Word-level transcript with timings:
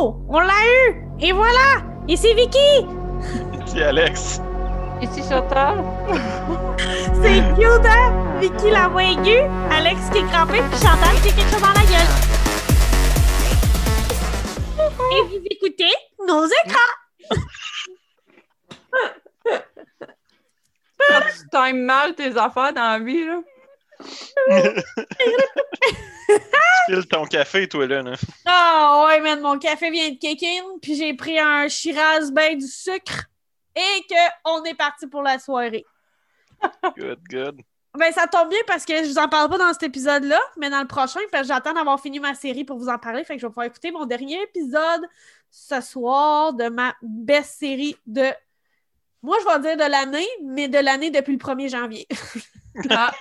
Oh! 0.00 0.14
On 0.28 0.38
l'a 0.38 0.64
eu! 0.64 1.02
Et 1.18 1.32
voilà! 1.32 1.82
Et 2.08 2.16
c'est 2.16 2.32
Vicky! 2.32 2.86
Ici 3.66 3.82
Alex. 3.82 4.40
Ici 5.02 5.24
Chantal. 5.28 5.82
C'est 7.20 7.42
cute, 7.56 7.84
hein? 7.84 8.12
Vicky 8.38 8.70
la 8.70 8.86
voix 8.86 9.02
aiguë, 9.02 9.42
Alex 9.72 10.08
qui 10.12 10.18
est 10.18 10.26
crampé, 10.30 10.62
puis 10.70 10.78
Chantal 10.78 11.16
qui 11.20 11.30
a 11.30 11.32
quelque 11.32 11.50
chose 11.50 11.60
dans 11.60 11.72
la 11.72 11.84
gueule. 11.90 12.12
Et 15.16 15.20
vous 15.22 15.42
écoutez 15.50 15.92
nos 16.28 16.46
écrans! 16.46 16.94
Quand 21.08 21.22
tu 21.26 21.48
times 21.50 21.82
mal 21.84 22.14
tes 22.14 22.36
affaires 22.36 22.72
dans 22.72 22.82
la 22.82 23.00
vie, 23.00 23.24
là. 23.24 23.40
Ton 27.10 27.24
café, 27.24 27.68
toi, 27.68 27.86
là. 27.86 28.02
Ah 28.46 29.04
ouais, 29.06 29.20
man, 29.20 29.40
mon 29.40 29.58
café 29.58 29.90
vient 29.90 30.10
de 30.10 30.16
kick 30.16 30.42
in, 30.42 30.78
puis 30.80 30.94
j'ai 30.94 31.14
pris 31.14 31.38
un 31.38 31.68
Shiraz 31.68 32.30
ben 32.32 32.56
du 32.56 32.66
sucre, 32.66 33.26
et 33.74 34.02
que 34.08 34.14
on 34.44 34.64
est 34.64 34.74
parti 34.74 35.06
pour 35.06 35.22
la 35.22 35.38
soirée. 35.38 35.84
Good, 36.96 37.20
good. 37.30 37.60
Ben, 37.96 38.12
ça 38.12 38.26
tombe 38.26 38.50
bien 38.50 38.58
parce 38.66 38.84
que 38.84 39.02
je 39.02 39.08
vous 39.08 39.18
en 39.18 39.28
parle 39.28 39.48
pas 39.48 39.58
dans 39.58 39.72
cet 39.72 39.84
épisode-là, 39.84 40.40
mais 40.56 40.70
dans 40.70 40.80
le 40.80 40.86
prochain, 40.86 41.20
fait 41.30 41.40
que 41.40 41.46
j'attends 41.46 41.72
d'avoir 41.72 42.00
fini 42.00 42.20
ma 42.20 42.34
série 42.34 42.64
pour 42.64 42.78
vous 42.78 42.88
en 42.88 42.98
parler. 42.98 43.24
Fait 43.24 43.34
que 43.34 43.40
je 43.40 43.46
vais 43.46 43.50
pouvoir 43.50 43.66
écouter 43.66 43.90
mon 43.90 44.06
dernier 44.06 44.42
épisode 44.42 45.00
ce 45.50 45.80
soir 45.80 46.52
de 46.52 46.68
ma 46.68 46.94
best 47.02 47.58
série 47.58 47.96
de. 48.06 48.26
Moi, 49.22 49.36
je 49.40 49.52
vais 49.52 49.60
dire 49.60 49.86
de 49.86 49.90
l'année, 49.90 50.28
mais 50.44 50.68
de 50.68 50.78
l'année 50.78 51.10
depuis 51.10 51.32
le 51.32 51.38
1er 51.38 51.70
janvier. 51.70 52.06
Ah. 52.90 53.12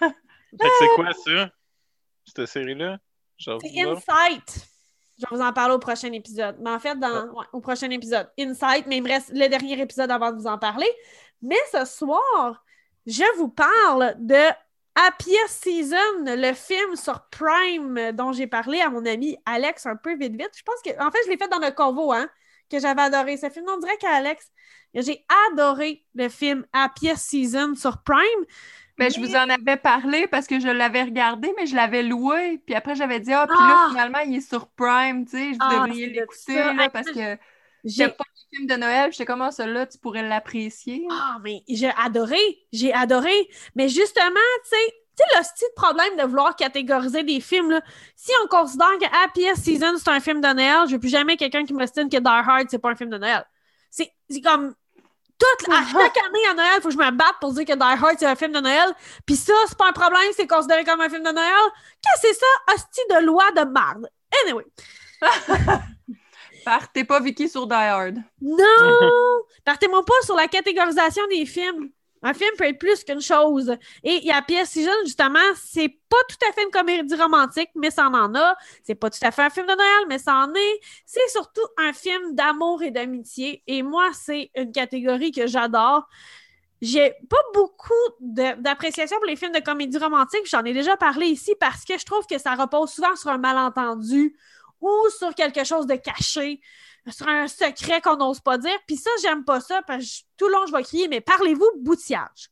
C'est 0.00 0.88
quoi 0.94 1.12
ça? 1.12 1.50
Cette 2.24 2.46
série-là? 2.46 2.98
C'est 3.38 3.52
Insight. 3.52 4.66
Je 5.18 5.26
vais 5.28 5.36
vous 5.36 5.42
en 5.42 5.52
parler 5.52 5.74
au 5.74 5.78
prochain 5.78 6.12
épisode. 6.12 6.56
Mais 6.60 6.70
en 6.70 6.78
fait, 6.78 6.96
dans, 6.96 7.26
ouais, 7.30 7.46
au 7.52 7.60
prochain 7.60 7.90
épisode. 7.90 8.30
Insight, 8.38 8.86
mais 8.86 8.98
il 8.98 9.02
me 9.02 9.08
reste 9.08 9.30
le 9.30 9.48
dernier 9.48 9.80
épisode 9.80 10.10
avant 10.10 10.30
de 10.32 10.36
vous 10.36 10.46
en 10.46 10.58
parler. 10.58 10.88
Mais 11.42 11.56
ce 11.72 11.84
soir, 11.84 12.64
je 13.06 13.24
vous 13.36 13.48
parle 13.48 14.14
de 14.18 14.44
Happiest 14.94 15.64
Season, 15.64 16.24
le 16.24 16.52
film 16.52 16.96
sur 16.96 17.28
Prime 17.30 18.12
dont 18.12 18.32
j'ai 18.32 18.46
parlé 18.46 18.80
à 18.80 18.90
mon 18.90 19.06
ami 19.06 19.36
Alex 19.46 19.86
un 19.86 19.96
peu 19.96 20.16
vite 20.16 20.32
vite. 20.32 20.50
Je 20.56 20.62
pense 20.62 20.80
que, 20.84 20.90
en 21.00 21.10
fait, 21.10 21.18
je 21.24 21.30
l'ai 21.30 21.36
fait 21.36 21.48
dans 21.48 21.60
le 21.60 21.70
convo, 21.70 22.12
hein, 22.12 22.28
que 22.70 22.78
j'avais 22.80 23.02
adoré. 23.02 23.36
Ce 23.36 23.48
film, 23.50 23.66
on 23.68 23.78
dirait 23.78 23.96
qu'Alex, 23.98 24.50
j'ai 24.94 25.24
adoré 25.52 26.04
le 26.14 26.28
film 26.28 26.66
Happiest 26.72 27.28
Season 27.28 27.74
sur 27.74 28.02
Prime. 28.02 28.44
Ben, 28.98 29.10
je 29.12 29.20
vous 29.20 29.36
en 29.36 29.48
avais 29.48 29.76
parlé 29.76 30.26
parce 30.26 30.46
que 30.48 30.58
je 30.58 30.66
l'avais 30.68 31.04
regardé, 31.04 31.52
mais 31.56 31.66
je 31.66 31.76
l'avais 31.76 32.02
loué. 32.02 32.58
Puis 32.66 32.74
après, 32.74 32.96
j'avais 32.96 33.20
dit, 33.20 33.32
ah, 33.32 33.46
puis 33.46 33.64
là, 33.64 33.74
Ah! 33.78 33.88
finalement, 33.90 34.18
il 34.26 34.36
est 34.36 34.40
sur 34.48 34.68
Prime, 34.70 35.24
tu 35.24 35.30
sais, 35.32 35.52
je 35.54 35.58
Ah, 35.60 35.86
devrais 35.86 36.06
l'écouter, 36.06 36.88
parce 36.92 37.10
que 37.10 37.38
J'ai 37.84 38.08
pas 38.08 38.24
les 38.50 38.56
films 38.58 38.66
de 38.66 38.74
Noël. 38.74 39.12
J'étais 39.12 39.24
comme, 39.24 39.40
ah, 39.42 39.52
celui-là, 39.52 39.86
tu 39.86 39.98
pourrais 39.98 40.28
l'apprécier. 40.28 41.06
Ah, 41.10 41.38
mais 41.44 41.62
j'ai 41.68 41.90
adoré, 41.96 42.38
j'ai 42.72 42.92
adoré. 42.92 43.48
Mais 43.76 43.88
justement, 43.88 44.24
tu 44.64 44.70
sais, 44.70 44.94
tu 45.18 45.24
sais, 45.24 45.38
le 45.38 45.44
style 45.44 45.68
problème 45.74 46.16
de 46.16 46.22
vouloir 46.22 46.54
catégoriser 46.54 47.22
des 47.24 47.40
films, 47.40 47.70
là, 47.70 47.80
si 48.14 48.30
on 48.44 48.46
considère 48.46 48.98
que 49.00 49.24
Happiest 49.24 49.64
Season, 49.64 49.94
c'est 49.96 50.10
un 50.10 50.20
film 50.20 50.40
de 50.40 50.48
Noël, 50.48 50.86
je 50.86 50.92
veux 50.92 51.00
plus 51.00 51.08
jamais 51.08 51.36
quelqu'un 51.36 51.64
qui 51.64 51.74
m'ostine 51.74 52.08
que 52.08 52.18
Die 52.18 52.28
Hard, 52.28 52.68
c'est 52.70 52.78
pas 52.78 52.90
un 52.90 52.94
film 52.94 53.10
de 53.10 53.18
Noël. 53.18 53.44
C'est 53.90 54.12
c'est 54.30 54.40
comme. 54.40 54.74
Toute, 55.38 55.72
à 55.72 55.84
chaque 55.84 56.16
année 56.18 56.46
à 56.50 56.54
Noël, 56.54 56.72
il 56.78 56.82
faut 56.82 56.88
que 56.88 56.94
je 56.94 56.98
me 56.98 57.10
batte 57.12 57.36
pour 57.40 57.52
dire 57.52 57.64
que 57.64 57.72
Die 57.72 58.04
Hard, 58.04 58.16
c'est 58.18 58.26
un 58.26 58.34
film 58.34 58.50
de 58.50 58.58
Noël. 58.58 58.92
Puis 59.24 59.36
ça, 59.36 59.52
c'est 59.68 59.78
pas 59.78 59.88
un 59.88 59.92
problème, 59.92 60.32
c'est 60.34 60.48
considéré 60.48 60.82
comme 60.82 61.00
un 61.00 61.08
film 61.08 61.22
de 61.22 61.30
Noël. 61.30 61.52
Qu'est-ce 62.02 62.22
que 62.22 62.34
c'est 62.34 62.40
ça? 62.40 62.74
Hostie 62.74 63.00
de 63.08 63.24
loi 63.24 63.44
de 63.52 63.60
merde. 63.60 64.10
Anyway. 64.44 64.64
Partez 66.64 67.04
pas 67.04 67.20
Vicky 67.20 67.48
sur 67.48 67.68
Die 67.68 67.74
Hard. 67.74 68.16
Non! 68.40 68.58
Partez-moi 69.64 70.04
pas 70.04 70.20
sur 70.24 70.34
la 70.34 70.48
catégorisation 70.48 71.22
des 71.28 71.46
films. 71.46 71.90
Un 72.22 72.34
film 72.34 72.50
peut 72.56 72.64
être 72.64 72.78
plus 72.78 73.04
qu'une 73.04 73.20
chose. 73.20 73.70
Et 74.02 74.14
il 74.14 74.24
y 74.24 74.30
a 74.30 74.42
pièce 74.42 74.70
si 74.70 74.84
jeune, 74.84 75.04
justement, 75.04 75.38
c'est 75.56 75.88
pas 75.88 76.16
tout 76.28 76.48
à 76.48 76.52
fait 76.52 76.64
une 76.64 76.70
comédie 76.70 77.14
romantique, 77.14 77.70
mais 77.74 77.90
ça 77.90 78.08
en 78.08 78.34
a. 78.34 78.56
C'est 78.82 78.94
pas 78.94 79.10
tout 79.10 79.18
à 79.22 79.30
fait 79.30 79.42
un 79.42 79.50
film 79.50 79.66
de 79.66 79.72
Noël, 79.72 80.06
mais 80.08 80.18
ça 80.18 80.34
en 80.34 80.52
est. 80.54 80.80
C'est 81.06 81.28
surtout 81.28 81.66
un 81.76 81.92
film 81.92 82.34
d'amour 82.34 82.82
et 82.82 82.90
d'amitié. 82.90 83.62
Et 83.66 83.82
moi, 83.82 84.10
c'est 84.12 84.50
une 84.56 84.72
catégorie 84.72 85.30
que 85.30 85.46
j'adore. 85.46 86.08
J'ai 86.80 87.12
pas 87.28 87.36
beaucoup 87.54 87.92
d'appréciation 88.20 89.16
pour 89.16 89.26
les 89.26 89.36
films 89.36 89.52
de 89.52 89.60
comédie 89.60 89.98
romantique. 89.98 90.46
J'en 90.48 90.64
ai 90.64 90.72
déjà 90.72 90.96
parlé 90.96 91.26
ici 91.26 91.54
parce 91.58 91.84
que 91.84 91.98
je 91.98 92.04
trouve 92.04 92.24
que 92.26 92.38
ça 92.38 92.54
repose 92.54 92.90
souvent 92.90 93.16
sur 93.16 93.30
un 93.30 93.38
malentendu 93.38 94.36
ou 94.80 94.90
sur 95.18 95.34
quelque 95.34 95.64
chose 95.64 95.86
de 95.86 95.96
caché 95.96 96.60
sur 97.12 97.28
un 97.28 97.48
secret 97.48 98.00
qu'on 98.00 98.16
n'ose 98.16 98.40
pas 98.40 98.58
dire. 98.58 98.78
Puis 98.86 98.96
ça, 98.96 99.10
j'aime 99.22 99.44
pas 99.44 99.60
ça 99.60 99.82
parce 99.82 100.04
que 100.04 100.24
tout 100.36 100.46
le 100.46 100.52
long, 100.52 100.66
je 100.66 100.72
vais 100.72 100.82
crier, 100.82 101.08
mais 101.08 101.20
parlez-vous 101.20 101.70
boutillage. 101.78 102.50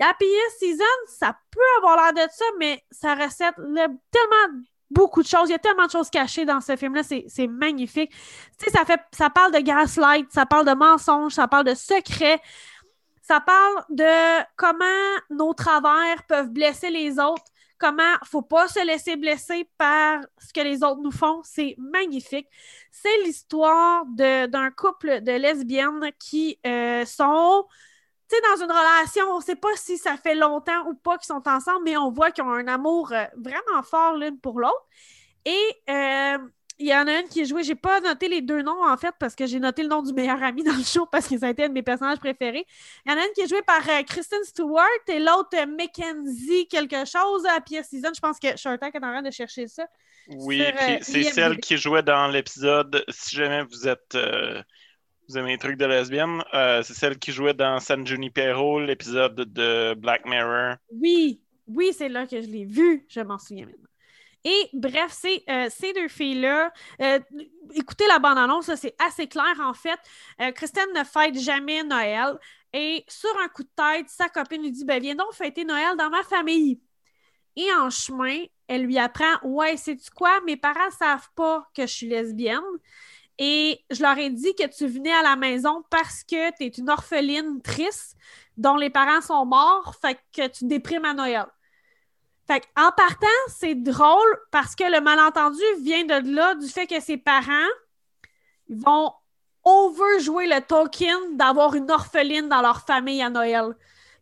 Happy 0.00 0.26
Season, 0.58 0.84
ça 1.06 1.36
peut 1.50 1.60
avoir 1.78 1.96
l'air 2.12 2.26
de 2.26 2.32
ça, 2.32 2.44
mais 2.58 2.82
ça 2.90 3.14
recette 3.14 3.54
le- 3.58 3.96
tellement 4.10 4.60
beaucoup 4.90 5.22
de 5.22 5.28
choses. 5.28 5.48
Il 5.48 5.52
y 5.52 5.54
a 5.54 5.58
tellement 5.58 5.86
de 5.86 5.90
choses 5.90 6.10
cachées 6.10 6.44
dans 6.44 6.60
ce 6.60 6.76
film-là. 6.76 7.02
C'est 7.02 7.24
c'est 7.28 7.46
magnifique. 7.46 8.10
Tu 8.58 8.64
sais, 8.64 8.70
ça, 8.70 8.84
fait, 8.84 9.00
ça 9.12 9.30
parle 9.30 9.52
de 9.52 9.58
gaslight, 9.60 10.26
ça 10.32 10.46
parle 10.46 10.66
de 10.66 10.74
mensonges, 10.74 11.34
ça 11.34 11.46
parle 11.48 11.64
de 11.64 11.74
secrets. 11.74 12.40
Ça 13.22 13.40
parle 13.40 13.84
de 13.88 14.44
comment 14.56 14.84
nos 15.30 15.54
travers 15.54 16.22
peuvent 16.28 16.50
blesser 16.50 16.90
les 16.90 17.18
autres, 17.18 17.42
comment 17.78 18.14
faut 18.24 18.42
pas 18.42 18.68
se 18.68 18.84
laisser 18.86 19.16
blesser 19.16 19.68
par 19.78 20.20
ce 20.38 20.52
que 20.52 20.60
les 20.60 20.82
autres 20.82 21.00
nous 21.02 21.12
font. 21.12 21.40
C'est 21.44 21.74
magnifique. 21.78 22.48
C'est 22.90 23.22
l'histoire 23.24 24.04
d'un 24.06 24.70
couple 24.70 25.20
de 25.22 25.32
lesbiennes 25.32 26.10
qui 26.18 26.58
euh, 26.66 27.04
sont 27.04 27.66
dans 28.40 28.62
une 28.62 28.70
relation, 28.70 29.24
on 29.30 29.38
ne 29.38 29.42
sait 29.42 29.56
pas 29.56 29.74
si 29.76 29.98
ça 29.98 30.16
fait 30.16 30.34
longtemps 30.34 30.86
ou 30.88 30.94
pas 30.94 31.18
qu'ils 31.18 31.26
sont 31.26 31.46
ensemble, 31.46 31.84
mais 31.84 31.96
on 31.96 32.10
voit 32.10 32.30
qu'ils 32.30 32.44
ont 32.44 32.52
un 32.52 32.66
amour 32.68 33.12
euh, 33.12 33.24
vraiment 33.36 33.82
fort 33.82 34.14
l'une 34.14 34.38
pour 34.38 34.58
l'autre. 34.60 34.86
Et 35.44 35.82
euh, 35.90 36.38
il 36.78 36.86
y 36.88 36.94
en 36.94 37.06
a 37.06 37.20
une 37.20 37.28
qui 37.28 37.40
est 37.40 37.44
jouée, 37.44 37.62
j'ai 37.62 37.74
pas 37.74 38.00
noté 38.00 38.28
les 38.28 38.40
deux 38.42 38.62
noms 38.62 38.84
en 38.84 38.96
fait, 38.96 39.14
parce 39.18 39.34
que 39.34 39.46
j'ai 39.46 39.60
noté 39.60 39.82
le 39.82 39.88
nom 39.88 40.02
du 40.02 40.12
meilleur 40.12 40.42
ami 40.42 40.62
dans 40.64 40.76
le 40.76 40.82
show 40.82 41.06
parce 41.06 41.28
que 41.28 41.38
ça 41.38 41.46
a 41.46 41.50
été 41.50 41.64
un 41.64 41.68
de 41.68 41.72
mes 41.74 41.82
personnages 41.82 42.18
préférés. 42.18 42.66
Il 43.06 43.12
y 43.12 43.14
en 43.14 43.18
a 43.18 43.24
une 43.26 43.32
qui 43.34 43.42
est 43.42 43.48
jouée 43.48 43.62
par 43.62 43.88
euh, 43.88 44.02
Kristen 44.02 44.42
Stewart 44.44 44.84
et 45.08 45.18
l'autre 45.18 45.56
euh, 45.56 45.66
Mackenzie 45.66 46.66
quelque 46.68 47.04
chose 47.04 47.46
à 47.46 47.60
Pierre 47.60 47.84
Season. 47.84 48.10
Je 48.14 48.20
pense 48.20 48.38
que 48.38 48.56
Shortak 48.56 48.94
est 48.94 48.98
en 48.98 49.00
train 49.12 49.22
de 49.22 49.30
chercher 49.30 49.68
ça. 49.68 49.86
Oui, 50.26 50.62
euh, 50.62 50.98
c'est 51.00 51.22
celle 51.22 51.58
qui 51.58 51.76
jouait 51.76 52.02
dans 52.02 52.28
l'épisode. 52.28 53.04
Si 53.08 53.36
jamais 53.36 53.62
vous 53.64 53.86
êtes. 53.88 54.14
euh, 54.14 54.62
vous 55.28 55.38
aimez 55.38 55.52
les 55.52 55.58
trucs 55.58 55.78
de 55.78 55.86
lesbienne, 55.86 56.42
euh, 56.52 56.82
c'est 56.82 56.94
celle 56.94 57.18
qui 57.18 57.32
jouait 57.32 57.54
dans 57.54 57.80
San 57.80 58.06
Junipero, 58.06 58.80
l'épisode 58.80 59.36
de 59.36 59.94
Black 59.94 60.26
Mirror. 60.26 60.76
Oui, 60.90 61.40
oui, 61.66 61.92
c'est 61.96 62.08
là 62.10 62.26
que 62.26 62.40
je 62.42 62.46
l'ai 62.46 62.66
vu. 62.66 63.06
Je 63.08 63.20
m'en 63.20 63.38
souviens 63.38 63.66
maintenant. 63.66 63.88
Et 64.44 64.68
bref, 64.74 65.10
c'est 65.12 65.42
euh, 65.48 65.68
ces 65.70 65.92
deux 65.94 66.08
filles-là. 66.08 66.72
euh, 67.00 67.18
écoutez 67.74 68.06
la 68.06 68.18
bande-annonce, 68.18 68.74
c'est 68.74 68.94
assez 68.98 69.26
clair 69.26 69.54
en 69.60 69.72
fait. 69.74 69.98
Euh, 70.40 70.52
Christine 70.52 70.86
ne 70.94 71.04
fête 71.04 71.38
jamais 71.38 71.82
Noël. 71.82 72.38
Et 72.72 73.04
sur 73.08 73.30
un 73.42 73.48
coup 73.48 73.62
de 73.62 73.70
tête, 73.76 74.08
sa 74.10 74.28
copine 74.28 74.62
lui 74.62 74.70
dit 74.72 74.84
ben, 74.84 75.00
Viens 75.00 75.14
donc 75.14 75.32
fêter 75.32 75.64
Noël 75.64 75.96
dans 75.96 76.10
ma 76.10 76.22
famille. 76.24 76.80
Et 77.56 77.72
en 77.74 77.90
chemin, 77.90 78.44
elle 78.68 78.82
lui 78.84 78.98
apprend 78.98 79.38
Ouais, 79.44 79.76
sais-tu 79.76 80.10
quoi? 80.10 80.40
Mes 80.42 80.56
parents 80.56 80.90
savent 80.98 81.28
pas 81.36 81.68
que 81.74 81.82
je 81.82 81.92
suis 81.92 82.08
lesbienne. 82.08 82.62
Et 83.38 83.84
je 83.90 84.02
leur 84.02 84.16
ai 84.18 84.30
dit 84.30 84.54
que 84.54 84.66
tu 84.66 84.86
venais 84.86 85.12
à 85.12 85.22
la 85.22 85.36
maison 85.36 85.84
parce 85.90 86.22
que 86.22 86.50
tu 86.56 86.64
es 86.64 86.68
une 86.68 86.90
orpheline 86.90 87.60
triste 87.62 88.16
dont 88.56 88.76
les 88.76 88.90
parents 88.90 89.20
sont 89.20 89.44
morts, 89.44 89.96
fait 90.00 90.18
que 90.32 90.46
tu 90.48 90.66
déprimes 90.66 91.04
à 91.04 91.14
Noël. 91.14 91.46
Fait 92.46 92.62
en 92.76 92.90
partant, 92.92 93.26
c'est 93.48 93.74
drôle 93.74 94.38
parce 94.50 94.74
que 94.74 94.84
le 94.84 95.00
malentendu 95.00 95.62
vient 95.80 96.04
de 96.04 96.34
là, 96.34 96.54
du 96.54 96.68
fait 96.68 96.86
que 96.86 97.00
ses 97.00 97.16
parents 97.16 97.70
vont 98.68 99.12
overjouer 99.64 100.46
le 100.46 100.60
token 100.60 101.36
d'avoir 101.36 101.74
une 101.74 101.90
orpheline 101.90 102.48
dans 102.48 102.60
leur 102.60 102.82
famille 102.82 103.22
à 103.22 103.30
Noël. 103.30 103.74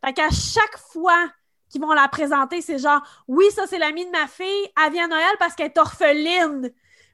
Fait 0.05 0.13
qu'à 0.13 0.31
chaque 0.31 0.79
fois 0.79 1.29
qu'ils 1.69 1.81
vont 1.81 1.93
la 1.93 2.07
présenter, 2.07 2.61
c'est 2.61 2.79
genre 2.79 3.03
Oui, 3.27 3.45
ça 3.51 3.67
c'est 3.67 3.79
l'amie 3.79 4.07
de 4.07 4.11
ma 4.11 4.29
fille, 4.29 4.69
elle 4.85 4.93
vient 4.93 5.07
à 5.07 5.09
Noël 5.09 5.35
parce 5.39 5.55
qu'elle 5.55 5.67
est 5.67 5.79
orpheline. 5.79 6.71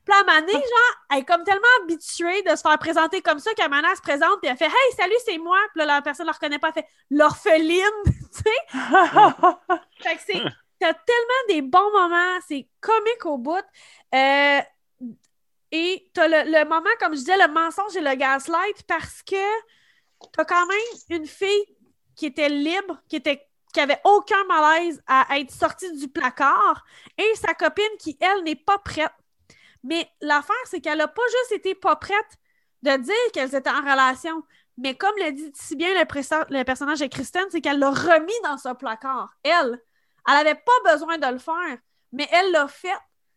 Puis 0.09 0.17
à 0.19 0.41
donné, 0.41 0.53
genre, 0.53 0.63
elle 1.11 1.19
est 1.19 1.25
comme 1.25 1.45
tellement 1.45 1.67
habituée 1.83 2.43
de 2.43 2.57
se 2.57 2.63
faire 2.63 2.79
présenter 2.79 3.21
comme 3.21 3.39
ça 3.39 3.53
qu'à 3.53 3.67
elle 3.67 3.97
se 3.97 4.01
présente 4.01 4.39
et 4.43 4.47
elle 4.47 4.57
fait 4.57 4.65
Hey, 4.65 4.93
salut, 4.97 5.15
c'est 5.25 5.37
moi. 5.37 5.59
Puis 5.75 5.81
là, 5.81 5.97
la 5.97 6.03
personne 6.03 6.25
ne 6.25 6.31
la 6.31 6.33
reconnaît 6.33 6.59
pas, 6.59 6.69
elle 6.69 6.83
fait 6.83 6.89
l'orpheline, 7.11 7.83
tu 8.05 8.43
sais. 8.43 8.79
Fait 10.03 10.17
que 10.17 10.23
c'est. 10.27 10.43
T'as 10.81 10.95
tellement 10.95 11.49
des 11.49 11.63
bons 11.63 11.93
moments, 11.93 12.39
c'est 12.47 12.69
comique 12.81 13.27
au 13.27 13.39
bout. 13.39 13.65
Euh, 14.15 14.61
et 15.71 16.11
t'as 16.15 16.29
le, 16.29 16.51
le 16.51 16.65
moment, 16.65 16.91
comme 17.01 17.13
je 17.15 17.19
disais, 17.19 17.37
le 17.37 17.53
mensonge 17.53 17.97
et 17.97 18.01
le 18.01 18.15
gaslight 18.15 18.83
parce 18.87 19.23
que 19.23 19.37
t'as 20.33 20.45
quand 20.45 20.67
même 20.67 21.21
une 21.21 21.27
fille 21.27 21.65
qui 22.15 22.27
était 22.27 22.49
libre, 22.49 23.01
qui 23.09 23.17
était 23.17 23.49
qui 23.73 23.81
avait 23.81 24.01
aucun 24.05 24.43
malaise 24.45 25.03
à 25.07 25.39
être 25.39 25.51
sortie 25.51 25.93
du 25.93 26.09
placard 26.09 26.85
et 27.17 27.35
sa 27.35 27.55
copine 27.55 27.85
qui, 27.99 28.17
elle, 28.21 28.43
n'est 28.45 28.57
pas 28.57 28.79
prête. 28.79 29.13
Mais 29.85 30.09
l'affaire, 30.21 30.57
c'est 30.65 30.81
qu'elle 30.81 30.99
n'a 30.99 31.09
pas 31.09 31.23
juste 31.31 31.53
été 31.53 31.75
pas 31.75 31.97
prête 31.97 32.39
de 32.83 32.97
dire 32.97 33.15
qu'elles 33.33 33.55
étaient 33.55 33.71
en 33.71 33.81
relation, 33.81 34.43
mais 34.77 34.97
comme 34.97 35.15
le 35.19 35.33
dit 35.33 35.51
si 35.55 35.77
bien 35.77 35.89
le, 35.95 36.63
personnage 36.65 37.01
de 37.01 37.07
Kristen, 37.07 37.45
c'est 37.51 37.61
qu'elle 37.61 37.79
l'a 37.79 37.91
remis 37.91 38.33
dans 38.45 38.57
ce 38.57 38.73
placard. 38.75 39.35
Elle, 39.43 39.81
elle 40.29 40.35
n'avait 40.35 40.55
pas 40.55 40.93
besoin 40.93 41.19
de 41.19 41.27
le 41.27 41.39
faire, 41.39 41.79
mais 42.13 42.29
elle 42.31 42.53
l'a 42.53 42.69
fait. 42.69 42.89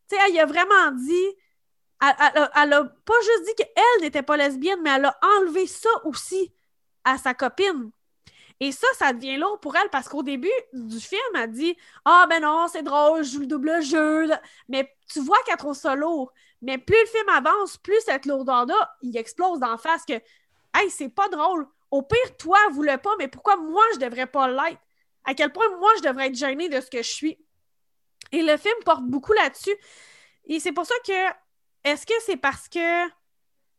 Tu 0.09 0.15
sais, 0.15 0.21
elle 0.27 0.39
a 0.39 0.45
vraiment 0.45 0.91
dit, 0.91 1.35
elle 2.01 2.69
n'a 2.69 2.83
pas 2.83 3.21
juste 3.23 3.45
dit 3.45 3.55
qu'elle 3.55 4.01
n'était 4.01 4.23
pas 4.23 4.37
lesbienne, 4.37 4.79
mais 4.83 4.91
elle 4.91 5.05
a 5.05 5.17
enlevé 5.37 5.67
ça 5.67 5.89
aussi 6.05 6.53
à 7.03 7.17
sa 7.17 7.33
copine. 7.33 7.91
Et 8.59 8.71
ça, 8.71 8.87
ça 8.97 9.11
devient 9.11 9.37
lourd 9.37 9.59
pour 9.59 9.75
elle 9.75 9.89
parce 9.89 10.07
qu'au 10.07 10.21
début 10.21 10.51
du 10.73 10.99
film, 10.99 11.19
elle 11.35 11.51
dit 11.51 11.75
Ah, 12.05 12.27
ben 12.29 12.43
non, 12.43 12.67
c'est 12.67 12.83
drôle, 12.83 13.23
je 13.23 13.31
joue 13.31 13.39
le 13.39 13.47
double 13.47 13.81
jeu. 13.81 14.29
Mais 14.69 14.93
tu 15.11 15.19
vois 15.19 15.39
qu'elle 15.45 15.57
trouve 15.57 15.75
ça 15.75 15.95
lourd. 15.95 16.31
Mais 16.61 16.77
plus 16.77 16.95
le 17.01 17.07
film 17.07 17.29
avance, 17.29 17.77
plus 17.77 17.99
cette 18.01 18.27
lourdeur-là, 18.27 18.95
il 19.01 19.17
explose 19.17 19.59
d'en 19.59 19.77
face 19.79 20.05
que 20.05 20.13
Hey, 20.75 20.89
c'est 20.91 21.09
pas 21.09 21.27
drôle. 21.29 21.67
Au 21.89 22.03
pire, 22.03 22.37
toi, 22.37 22.59
voulais 22.71 22.99
pas, 22.99 23.11
mais 23.17 23.27
pourquoi 23.27 23.57
moi, 23.57 23.83
je 23.95 23.99
devrais 23.99 24.27
pas 24.27 24.47
l'être? 24.47 24.79
À 25.31 25.33
quel 25.33 25.53
point 25.53 25.63
moi, 25.79 25.89
je 25.95 26.09
devrais 26.09 26.27
être 26.27 26.35
gênée 26.35 26.67
de 26.67 26.81
ce 26.81 26.89
que 26.89 27.01
je 27.01 27.09
suis? 27.09 27.37
Et 28.33 28.41
le 28.41 28.57
film 28.57 28.75
porte 28.83 29.05
beaucoup 29.05 29.31
là-dessus. 29.31 29.73
Et 30.43 30.59
c'est 30.59 30.73
pour 30.73 30.85
ça 30.85 30.93
que, 31.07 31.29
est-ce 31.85 32.05
que 32.05 32.13
c'est 32.25 32.35
parce 32.35 32.67
que 32.67 33.09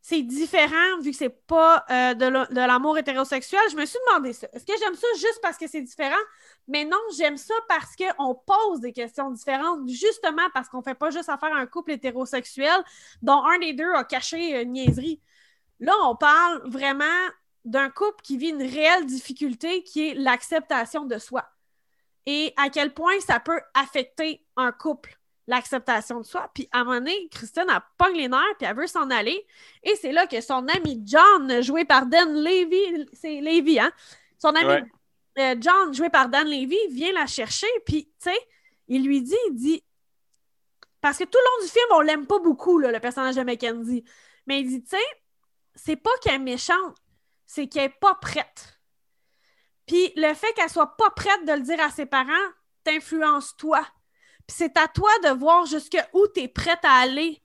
c'est 0.01 0.23
différent 0.23 0.99
vu 1.01 1.11
que 1.11 1.17
c'est 1.17 1.45
pas 1.45 1.85
euh, 1.91 2.15
de 2.15 2.55
l'amour 2.55 2.97
hétérosexuel? 2.97 3.61
Je 3.69 3.75
me 3.75 3.85
suis 3.85 3.99
demandé 4.07 4.33
ça. 4.33 4.47
Est-ce 4.51 4.65
que 4.65 4.73
j'aime 4.79 4.95
ça 4.95 5.05
juste 5.15 5.41
parce 5.43 5.59
que 5.59 5.67
c'est 5.67 5.83
différent? 5.83 6.23
Mais 6.67 6.85
non, 6.85 6.97
j'aime 7.15 7.37
ça 7.37 7.53
parce 7.69 7.95
qu'on 7.95 8.33
pose 8.33 8.79
des 8.79 8.91
questions 8.91 9.29
différentes, 9.29 9.87
justement 9.87 10.49
parce 10.55 10.69
qu'on 10.69 10.81
fait 10.81 10.95
pas 10.95 11.11
juste 11.11 11.29
affaire 11.29 11.53
à 11.53 11.59
un 11.59 11.67
couple 11.67 11.91
hétérosexuel 11.91 12.83
dont 13.21 13.43
un 13.45 13.59
des 13.59 13.73
deux 13.73 13.93
a 13.93 14.03
caché 14.05 14.59
une 14.59 14.71
niaiserie. 14.71 15.21
Là, 15.79 15.93
on 16.01 16.15
parle 16.15 16.67
vraiment 16.67 17.05
d'un 17.65 17.89
couple 17.89 18.21
qui 18.23 18.37
vit 18.37 18.49
une 18.49 18.61
réelle 18.61 19.05
difficulté 19.05 19.83
qui 19.83 20.09
est 20.09 20.13
l'acceptation 20.15 21.05
de 21.05 21.17
soi. 21.17 21.45
Et 22.25 22.53
à 22.57 22.69
quel 22.69 22.93
point 22.93 23.19
ça 23.19 23.39
peut 23.39 23.59
affecter 23.73 24.45
un 24.55 24.71
couple 24.71 25.17
l'acceptation 25.47 26.19
de 26.19 26.25
soi. 26.25 26.49
Puis 26.53 26.67
à 26.71 26.79
un 26.79 26.83
moment 26.83 26.99
donné, 26.99 27.27
Kristen 27.29 27.69
a 27.69 27.85
pogne 27.97 28.15
les 28.15 28.27
nerfs, 28.27 28.57
puis 28.57 28.67
elle 28.67 28.75
veut 28.75 28.87
s'en 28.87 29.09
aller. 29.09 29.45
Et 29.83 29.95
c'est 29.95 30.11
là 30.11 30.27
que 30.27 30.39
son 30.41 30.67
ami 30.67 31.01
John, 31.05 31.61
joué 31.61 31.85
par 31.85 32.05
Dan 32.05 32.33
Levy, 32.33 33.07
c'est 33.13 33.41
Levy, 33.41 33.79
hein? 33.79 33.91
Son 34.37 34.55
ami 34.55 34.83
euh, 35.39 35.55
John, 35.59 35.93
joué 35.93 36.09
par 36.09 36.29
Dan 36.29 36.47
Levy, 36.47 36.77
vient 36.91 37.11
la 37.13 37.25
chercher, 37.25 37.67
puis, 37.85 38.05
tu 38.05 38.29
sais, 38.29 38.37
il 38.87 39.05
lui 39.05 39.21
dit, 39.21 39.35
il 39.49 39.55
dit... 39.55 39.83
Parce 41.01 41.17
que 41.17 41.25
tout 41.25 41.37
le 41.37 41.43
long 41.43 41.65
du 41.65 41.71
film, 41.71 41.85
on 41.91 42.01
l'aime 42.01 42.25
pas 42.25 42.39
beaucoup, 42.39 42.77
le 42.77 42.97
personnage 42.99 43.35
de 43.35 43.41
Mackenzie. 43.41 44.05
Mais 44.47 44.61
il 44.61 44.67
dit, 44.67 44.83
tu 44.83 44.91
sais, 44.91 45.03
c'est 45.75 45.97
pas 45.97 46.11
qu'elle 46.21 46.35
est 46.35 46.39
méchante, 46.39 46.95
c'est 47.53 47.67
qu'elle 47.67 47.83
est 47.83 47.99
pas 47.99 48.15
prête. 48.15 48.79
Puis 49.85 50.11
le 50.15 50.33
fait 50.33 50.51
qu'elle 50.53 50.69
soit 50.69 50.95
pas 50.97 51.09
prête 51.11 51.45
de 51.45 51.53
le 51.53 51.61
dire 51.61 51.79
à 51.81 51.89
ses 51.89 52.05
parents 52.05 52.31
t'influence 52.83 53.55
toi. 53.57 53.81
Puis 54.47 54.57
c'est 54.57 54.77
à 54.77 54.87
toi 54.87 55.11
de 55.23 55.29
voir 55.29 55.65
jusqu'où 55.65 56.27
tu 56.33 56.41
es 56.41 56.47
prête 56.47 56.83
à 56.83 56.95
aller 57.01 57.41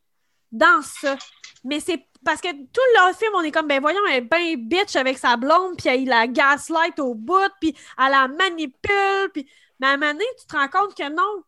dans 0.50 0.82
ça. 0.82 1.16
Mais 1.64 1.80
c'est 1.80 2.04
parce 2.24 2.40
que 2.40 2.50
tout 2.50 2.80
le 2.96 3.14
film, 3.14 3.32
on 3.34 3.42
est 3.42 3.52
comme, 3.52 3.68
ben 3.68 3.80
voyons, 3.80 4.00
elle 4.08 4.16
est 4.16 4.20
bien 4.22 4.56
bitch 4.56 4.96
avec 4.96 5.18
sa 5.18 5.36
blonde, 5.36 5.76
puis 5.76 5.88
elle 5.88 6.06
la 6.06 6.26
gaslight 6.26 6.98
au 6.98 7.14
bout, 7.14 7.52
puis 7.60 7.76
elle 7.98 8.10
la 8.10 8.28
manipule, 8.28 9.30
puis... 9.32 9.48
Mais 9.80 9.86
à 9.86 9.90
un 9.90 9.96
moment 9.96 10.12
donné, 10.12 10.24
tu 10.40 10.46
te 10.46 10.56
rends 10.56 10.68
compte 10.68 10.96
que 10.96 11.08
non. 11.08 11.44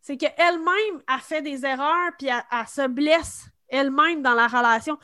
C'est 0.00 0.16
qu'elle-même 0.16 1.02
a 1.06 1.18
fait 1.18 1.42
des 1.42 1.64
erreurs, 1.64 2.10
puis 2.18 2.28
elle, 2.28 2.66
se 2.66 2.88
blesse 2.88 3.44
elle-même 3.68 4.22
dans 4.22 4.34
la 4.34 4.48
relation. 4.48 4.98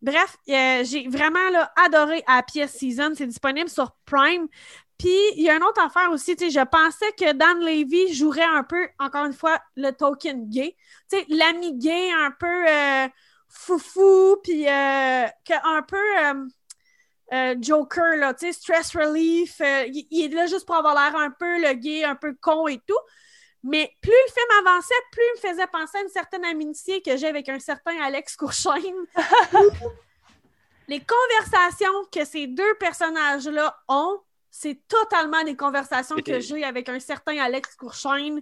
Bref, 0.00 0.36
euh, 0.48 0.84
j'ai 0.84 1.08
vraiment 1.08 1.50
là, 1.50 1.72
adoré 1.84 2.24
pièce 2.46 2.72
season. 2.76 3.12
C'est 3.16 3.26
disponible 3.26 3.68
sur 3.68 3.92
Prime. 4.04 4.46
Puis, 4.96 5.16
il 5.36 5.42
y 5.42 5.50
a 5.50 5.56
une 5.56 5.62
autre 5.62 5.80
affaire 5.80 6.10
aussi, 6.10 6.34
tu 6.34 6.46
sais, 6.46 6.50
je 6.50 6.64
pensais 6.64 7.12
que 7.12 7.32
Dan 7.32 7.60
Levy 7.60 8.12
jouerait 8.14 8.42
un 8.42 8.64
peu, 8.64 8.88
encore 8.98 9.26
une 9.26 9.32
fois, 9.32 9.60
le 9.76 9.92
token 9.92 10.48
gay. 10.48 10.76
Tu 11.10 11.18
sais, 11.18 11.26
l'ami 11.28 11.78
gay 11.78 12.10
un 12.12 12.32
peu 12.32 12.68
euh, 12.68 13.08
foufou, 13.48 14.38
puis 14.42 14.66
euh, 14.68 15.26
un 15.64 15.82
peu 15.82 15.98
Joker, 17.60 18.16
là, 18.16 18.34
tu 18.34 18.46
sais, 18.46 18.52
stress 18.52 18.96
relief. 18.96 19.60
il, 19.60 20.24
est 20.24 20.34
là 20.34 20.46
juste 20.46 20.66
pour 20.66 20.76
avoir 20.76 20.94
l'air 20.94 21.14
un 21.20 21.30
peu 21.30 21.60
le 21.60 21.74
gay, 21.74 22.02
un 22.04 22.16
peu 22.16 22.34
con 22.40 22.66
et 22.66 22.80
tout. 22.86 22.98
Mais 23.68 23.92
plus 24.00 24.10
le 24.10 24.32
film 24.32 24.66
avançait, 24.66 24.94
plus 25.12 25.22
il 25.22 25.42
me 25.42 25.50
faisait 25.50 25.66
penser 25.66 25.98
à 25.98 26.02
une 26.02 26.08
certaine 26.08 26.44
amitié 26.44 27.02
que 27.02 27.16
j'ai 27.16 27.26
avec 27.26 27.48
un 27.48 27.58
certain 27.58 28.00
Alex 28.02 28.36
Courchaine. 28.36 29.06
les 30.88 31.00
conversations 31.00 32.04
que 32.10 32.24
ces 32.24 32.46
deux 32.46 32.74
personnages-là 32.80 33.76
ont 33.88 34.20
c'est 34.50 34.80
totalement 34.88 35.44
des 35.44 35.54
conversations 35.54 36.16
que 36.16 36.40
j'ai 36.40 36.64
avec 36.64 36.88
un 36.88 36.98
certain 36.98 37.38
Alex 37.38 37.74
Courchaine 37.76 38.40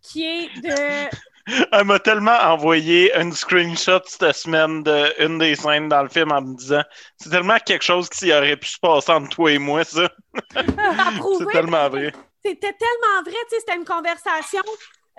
qui 0.00 0.24
est 0.24 0.48
de. 0.60 1.16
Elle 1.72 1.84
m'a 1.84 1.98
tellement 1.98 2.38
envoyé 2.38 3.12
une 3.18 3.32
screenshot 3.32 4.00
cette 4.06 4.36
semaine 4.36 4.82
d'une 4.82 5.38
des 5.38 5.56
scènes 5.56 5.88
dans 5.88 6.02
le 6.02 6.08
film 6.08 6.30
en 6.32 6.42
me 6.42 6.56
disant 6.56 6.82
c'est 7.16 7.30
tellement 7.30 7.58
quelque 7.58 7.82
chose 7.82 8.08
qui 8.08 8.32
aurait 8.32 8.56
pu 8.56 8.68
se 8.68 8.78
passer 8.78 9.10
entre 9.10 9.30
toi 9.30 9.50
et 9.50 9.58
moi, 9.58 9.82
ça. 9.84 10.08
c'est 10.54 11.52
tellement 11.52 11.88
vrai. 11.88 12.12
C'était 12.44 12.72
tellement 12.72 13.22
vrai, 13.24 13.36
c'était 13.48 13.76
une 13.76 13.84
conversation. 13.84 14.62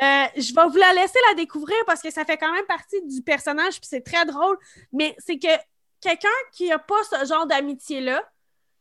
Euh, 0.02 0.26
je 0.36 0.54
vais 0.56 0.68
vous 0.68 0.78
la 0.78 0.94
laisser 0.94 1.20
la 1.30 1.36
découvrir 1.36 1.78
parce 1.86 2.02
que 2.02 2.12
ça 2.12 2.26
fait 2.26 2.38
quand 2.38 2.52
même 2.52 2.66
partie 2.66 3.02
du 3.04 3.22
personnage, 3.22 3.80
puis 3.80 3.88
c'est 3.90 4.02
très 4.02 4.26
drôle. 4.26 4.58
Mais 4.92 5.16
c'est 5.20 5.38
que 5.38 5.56
quelqu'un 6.02 6.30
qui 6.54 6.70
n'a 6.70 6.80
pas 6.80 7.04
ce 7.04 7.26
genre 7.26 7.46
d'amitié-là, 7.46 8.24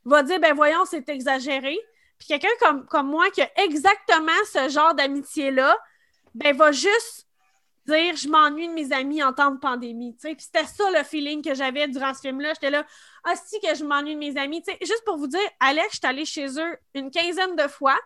va 0.04 0.22
dire, 0.22 0.40
ben 0.40 0.54
voyons, 0.54 0.84
c'est 0.86 1.08
exagéré. 1.08 1.78
Puis 2.18 2.28
quelqu'un 2.28 2.48
comme, 2.60 2.86
comme 2.86 3.08
moi 3.08 3.30
qui 3.30 3.42
a 3.42 3.50
exactement 3.56 4.32
ce 4.52 4.68
genre 4.68 4.94
d'amitié-là, 4.94 5.76
ben 6.34 6.56
va 6.56 6.72
juste 6.72 7.26
dire, 7.86 8.14
je 8.16 8.28
m'ennuie 8.28 8.68
de 8.68 8.72
mes 8.72 8.92
amis 8.92 9.22
en 9.22 9.32
temps 9.32 9.50
de 9.50 9.58
pandémie. 9.58 10.16
Puis 10.22 10.36
c'était 10.38 10.64
ça 10.64 10.90
le 10.90 11.02
feeling 11.02 11.42
que 11.42 11.54
j'avais 11.54 11.88
durant 11.88 12.14
ce 12.14 12.20
film-là. 12.20 12.54
J'étais 12.54 12.70
là, 12.70 12.86
ah 13.24 13.34
si 13.36 13.60
que 13.60 13.74
je 13.74 13.84
m'ennuie 13.84 14.14
de 14.14 14.18
mes 14.18 14.36
amis. 14.36 14.62
juste 14.80 15.04
pour 15.04 15.16
vous 15.16 15.26
dire, 15.26 15.40
Alex, 15.60 15.88
je 15.92 15.96
suis 15.98 16.06
allée 16.06 16.24
chez 16.24 16.46
eux 16.60 16.78
une 16.94 17.10
quinzaine 17.10 17.56
de 17.56 17.68
fois. 17.68 17.98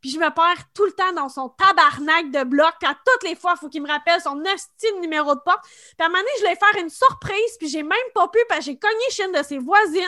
Puis 0.00 0.10
je 0.10 0.18
me 0.18 0.28
perds 0.30 0.64
tout 0.74 0.84
le 0.84 0.92
temps 0.92 1.12
dans 1.12 1.28
son 1.28 1.48
tabarnak 1.50 2.30
de 2.30 2.44
bloc. 2.44 2.74
Puis 2.80 2.88
à 2.88 2.94
toutes 2.94 3.28
les 3.28 3.36
fois, 3.36 3.54
il 3.56 3.58
faut 3.58 3.68
qu'il 3.68 3.82
me 3.82 3.88
rappelle 3.88 4.20
son 4.20 4.42
style 4.56 5.00
numéro 5.00 5.34
de 5.34 5.40
porte. 5.40 5.62
Puis 5.64 5.96
à 6.00 6.06
un 6.06 6.08
moment 6.08 6.20
donné, 6.20 6.30
je 6.36 6.42
voulais 6.42 6.56
faire 6.56 6.82
une 6.82 6.90
surprise. 6.90 7.56
Puis 7.58 7.68
j'ai 7.68 7.82
même 7.82 7.98
pas 8.14 8.28
pu 8.28 8.38
parce 8.48 8.60
que 8.60 8.66
j'ai 8.66 8.78
cogné 8.78 9.10
chez 9.10 9.24
une 9.24 9.32
de 9.32 9.42
ses 9.42 9.58
voisines. 9.58 10.02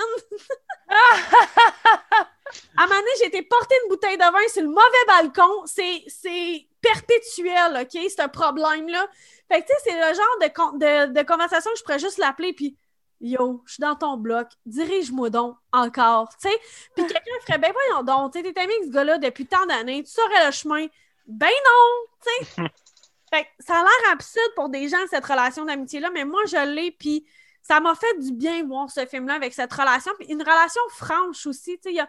à 0.88 2.82
un 2.82 2.86
moment 2.86 3.00
donné, 3.00 3.10
j'ai 3.18 3.26
été 3.26 3.42
porter 3.42 3.76
une 3.84 3.90
bouteille 3.90 4.16
de 4.16 4.22
vin 4.22 4.48
sur 4.52 4.62
le 4.62 4.68
mauvais 4.68 5.04
balcon. 5.06 5.64
C'est 5.66 6.68
perpétuel, 6.80 7.80
OK, 7.82 7.90
ce 7.92 8.28
problème-là. 8.28 9.08
Fait 9.50 9.62
que 9.62 9.66
tu 9.66 9.72
sais, 9.72 9.90
c'est 9.90 9.94
le 9.94 10.14
genre 10.14 10.38
de, 10.40 11.08
de, 11.08 11.20
de 11.20 11.26
conversation 11.26 11.70
que 11.72 11.78
je 11.78 11.82
pourrais 11.82 11.98
juste 11.98 12.18
l'appeler. 12.18 12.52
Puis 12.52 12.76
Yo, 13.20 13.62
je 13.66 13.72
suis 13.72 13.80
dans 13.80 13.96
ton 13.96 14.16
bloc, 14.16 14.48
dirige-moi 14.64 15.30
donc 15.30 15.56
encore, 15.72 16.28
tu 16.40 16.48
sais. 16.48 16.56
Puis 16.94 17.04
quelqu'un 17.04 17.32
ferait, 17.44 17.58
ben 17.58 17.72
voyons 17.72 18.04
donc, 18.04 18.32
tu 18.32 18.42
t'es 18.42 18.60
ami 18.60 18.72
avec 18.72 18.84
ce 18.84 18.90
gars-là 18.90 19.18
depuis 19.18 19.44
tant 19.46 19.66
d'années, 19.66 20.04
tu 20.04 20.12
saurais 20.12 20.46
le 20.46 20.52
chemin. 20.52 20.86
Ben 21.26 21.48
non, 21.48 22.06
tu 22.22 22.46
sais. 22.46 22.62
fait 23.30 23.44
que 23.44 23.48
ça 23.58 23.74
a 23.74 23.82
l'air 23.82 24.12
absurde 24.12 24.52
pour 24.54 24.68
des 24.68 24.88
gens, 24.88 24.98
cette 25.10 25.24
relation 25.24 25.64
d'amitié-là, 25.64 26.10
mais 26.10 26.24
moi, 26.24 26.40
je 26.46 26.64
l'ai, 26.74 26.92
puis 26.92 27.26
ça 27.60 27.80
m'a 27.80 27.96
fait 27.96 28.18
du 28.20 28.32
bien 28.32 28.64
voir 28.64 28.88
ce 28.88 29.04
film-là 29.04 29.34
avec 29.34 29.52
cette 29.52 29.72
relation, 29.72 30.12
puis 30.16 30.28
une 30.28 30.40
relation 30.40 30.82
franche 30.90 31.44
aussi, 31.46 31.76
tu 31.80 31.92
sais. 31.92 32.00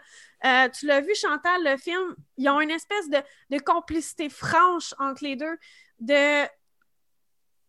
Euh, 0.45 0.69
tu 0.69 0.85
l'as 0.85 1.01
vu, 1.01 1.15
Chantal, 1.15 1.63
le 1.63 1.75
film, 1.77 2.15
ils 2.37 2.47
ont 2.49 2.61
une 2.61 2.71
espèce 2.71 3.09
de, 3.09 3.17
de 3.49 3.57
complicité 3.57 4.29
franche 4.29 4.93
entre 4.99 5.23
les 5.23 5.35
deux, 5.35 5.57
de... 5.99 6.47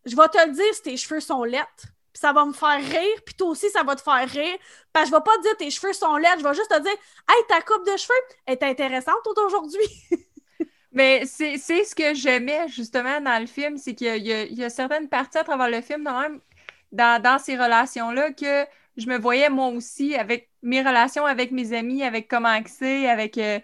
Je 0.05 0.15
vais 0.15 0.27
te 0.29 0.47
le 0.47 0.53
dire 0.53 0.73
si 0.73 0.81
tes 0.83 0.97
cheveux 0.97 1.19
sont 1.19 1.43
lettres 1.43 1.87
puis 2.13 2.19
ça 2.19 2.33
va 2.33 2.45
me 2.45 2.53
faire 2.53 2.79
rire, 2.79 3.21
puis 3.25 3.35
toi 3.35 3.49
aussi, 3.49 3.69
ça 3.69 3.83
va 3.83 3.95
te 3.95 4.01
faire 4.01 4.27
rire. 4.27 4.57
Parce 4.93 5.09
que 5.09 5.11
je 5.11 5.15
vais 5.15 5.23
pas 5.23 5.37
te 5.37 5.41
dire 5.43 5.57
tes 5.57 5.69
cheveux 5.69 5.93
sont 5.93 6.17
laids, 6.17 6.39
je 6.39 6.43
vais 6.43 6.53
juste 6.53 6.69
te 6.69 6.79
dire 6.79 6.91
Hey, 7.29 7.43
ta 7.47 7.61
coupe 7.61 7.85
de 7.85 7.97
cheveux 7.97 8.13
est 8.47 8.63
intéressante 8.63 9.25
aujourd'hui. 9.37 9.87
Mais 10.93 11.25
c'est 11.25 11.57
ce 11.57 11.95
que 11.95 12.13
j'aimais 12.13 12.67
justement 12.67 13.21
dans 13.21 13.39
le 13.39 13.47
film, 13.47 13.77
c'est 13.77 13.95
qu'il 13.95 14.27
y, 14.27 14.53
y, 14.53 14.63
a 14.63 14.69
certaines 14.69 15.07
parties 15.07 15.37
à 15.37 15.43
travers 15.45 15.69
le 15.69 15.81
film, 15.81 16.03
même, 16.03 16.41
dans, 16.91 17.21
dans 17.21 17.39
ces 17.39 17.55
relations-là, 17.55 18.33
que 18.33 18.65
je 18.97 19.07
me 19.07 19.17
voyais 19.17 19.49
moi 19.49 19.67
aussi 19.67 20.15
avec 20.15 20.49
mes 20.61 20.81
relations 20.81 21.25
avec 21.25 21.51
mes 21.51 21.73
amis, 21.73 22.03
avec 22.03 22.27
comment 22.27 22.59
c'est, 22.65 23.09
avec. 23.09 23.37
Euh, 23.37 23.59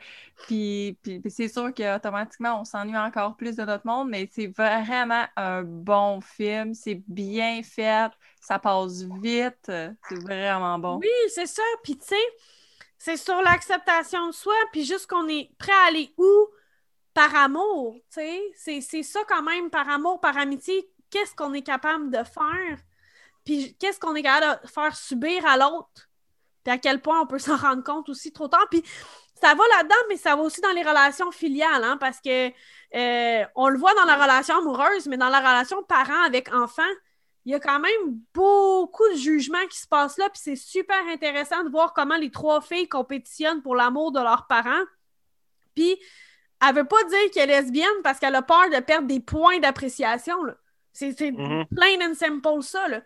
puis, 0.48 0.98
c'est 1.30 1.48
sûr 1.48 1.74
qu'automatiquement, 1.74 2.62
on 2.62 2.64
s'ennuie 2.64 2.98
encore 2.98 3.36
plus 3.36 3.56
de 3.56 3.64
notre 3.64 3.86
monde, 3.86 4.10
mais 4.10 4.30
c'est 4.32 4.48
vraiment 4.48 5.26
un 5.36 5.64
bon 5.64 6.22
film. 6.22 6.74
C'est 6.74 7.02
bien 7.08 7.62
fait, 7.64 8.10
ça 8.48 8.60
passe 8.60 9.04
vite. 9.22 9.66
C'est 9.66 10.22
vraiment 10.22 10.80
bon. 10.80 11.00
Oui, 11.00 11.10
c'est 11.28 11.48
ça. 11.48 11.64
Puis, 11.84 11.98
tu 11.98 12.08
sais, 12.08 12.16
c'est 12.98 13.18
sur 13.18 13.42
l'acceptation 13.42 14.28
de 14.28 14.32
soi, 14.32 14.56
puis 14.72 14.86
juste 14.86 15.08
qu'on 15.08 15.28
est 15.28 15.52
prêt 15.58 15.74
à 15.74 15.88
aller 15.88 16.14
où? 16.18 16.48
Par 17.14 17.36
amour, 17.36 17.98
tu 18.14 18.22
sais. 18.56 18.80
C'est 18.80 19.04
ça 19.04 19.20
quand 19.28 19.42
même, 19.42 19.70
par 19.70 19.90
amour, 19.90 20.22
par 20.22 20.38
amitié, 20.38 20.90
qu'est-ce 21.10 21.36
qu'on 21.36 21.54
est 21.54 21.62
capable 21.62 22.10
de 22.10 22.24
faire, 22.24 22.78
puis 23.44 23.76
qu'est-ce 23.80 24.00
qu'on 24.00 24.16
est 24.16 24.24
capable 24.24 24.62
de 24.62 24.68
faire 24.68 24.96
subir 24.96 25.46
à 25.46 25.58
l'autre, 25.58 26.08
puis 26.64 26.74
à 26.74 26.78
quel 26.78 27.02
point 27.02 27.20
on 27.20 27.28
peut 27.28 27.40
s'en 27.48 27.58
rendre 27.58 27.84
compte 27.84 28.08
aussi 28.08 28.32
trop 28.32 28.48
tard? 28.48 28.68
Puis 28.72 28.82
ça 29.34 29.56
va 29.56 29.64
là-dedans, 29.78 29.96
mais 30.08 30.16
ça 30.16 30.38
va 30.38 30.44
aussi 30.44 30.62
dans 30.62 30.72
les 30.72 30.84
relations 30.84 31.32
filiales, 31.32 31.84
hein, 31.84 31.98
parce 32.00 32.22
que 32.22 32.48
euh, 32.48 33.46
on 33.56 33.68
le 33.68 33.78
voit 33.78 33.94
dans 33.96 34.06
la 34.06 34.16
relation 34.16 34.58
amoureuse, 34.60 35.08
mais 35.08 35.18
dans 35.18 35.30
la 35.30 35.40
relation 35.40 35.84
parent 35.84 36.24
avec 36.24 36.54
enfant, 36.54 36.84
il 37.48 37.52
y 37.52 37.56
a 37.56 37.62
quand 37.62 37.80
même 37.80 38.20
beaucoup 38.34 39.08
de 39.08 39.16
jugements 39.16 39.66
qui 39.70 39.78
se 39.78 39.88
passent 39.88 40.18
là, 40.18 40.30
puis 40.30 40.42
c'est 40.44 40.58
super 40.58 41.02
intéressant 41.08 41.64
de 41.64 41.70
voir 41.70 41.94
comment 41.94 42.18
les 42.18 42.30
trois 42.30 42.60
filles 42.60 42.90
compétitionnent 42.90 43.62
pour 43.62 43.74
l'amour 43.74 44.12
de 44.12 44.20
leurs 44.20 44.48
parents. 44.48 44.84
Puis, 45.74 45.98
elle 46.62 46.76
veut 46.76 46.84
pas 46.84 47.02
dire 47.06 47.32
qu'elle 47.34 47.50
est 47.50 47.62
lesbienne 47.62 47.88
parce 48.04 48.20
qu'elle 48.20 48.36
a 48.36 48.42
peur 48.42 48.70
de 48.70 48.82
perdre 48.82 49.08
des 49.08 49.22
points 49.22 49.60
d'appréciation. 49.60 50.36
C'est 50.92 51.12
mm-hmm. 51.12 51.68
plain 51.74 52.10
and 52.10 52.16
simple 52.16 52.62
ça. 52.64 52.86
Là. 52.90 53.00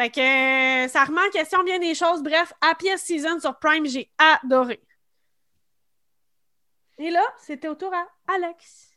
Fait 0.00 0.10
que 0.10 0.84
euh, 0.84 0.86
ça 0.86 1.02
remet 1.02 1.20
en 1.20 1.30
question 1.30 1.64
bien 1.64 1.80
des 1.80 1.96
choses. 1.96 2.22
Bref, 2.22 2.52
Happy 2.60 2.86
Season 2.98 3.40
sur 3.40 3.58
Prime, 3.58 3.84
j'ai 3.84 4.12
adoré. 4.16 4.80
Et 6.98 7.10
là, 7.10 7.24
c'était 7.38 7.66
au 7.66 7.74
tour 7.74 7.92
à 7.92 8.06
Alex. 8.32 8.92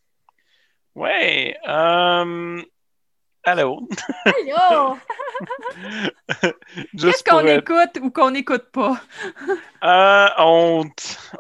Ouais. 0.93 1.57
Euh, 1.67 2.61
Allô? 3.43 3.87
Allô! 4.25 4.97
Qu'est-ce 6.97 7.23
qu'on 7.23 7.45
écoute 7.47 7.97
ou 8.01 8.11
qu'on 8.11 8.31
n'écoute 8.31 8.67
pas? 8.71 9.01
Euh, 9.83 10.27
on, 10.37 10.85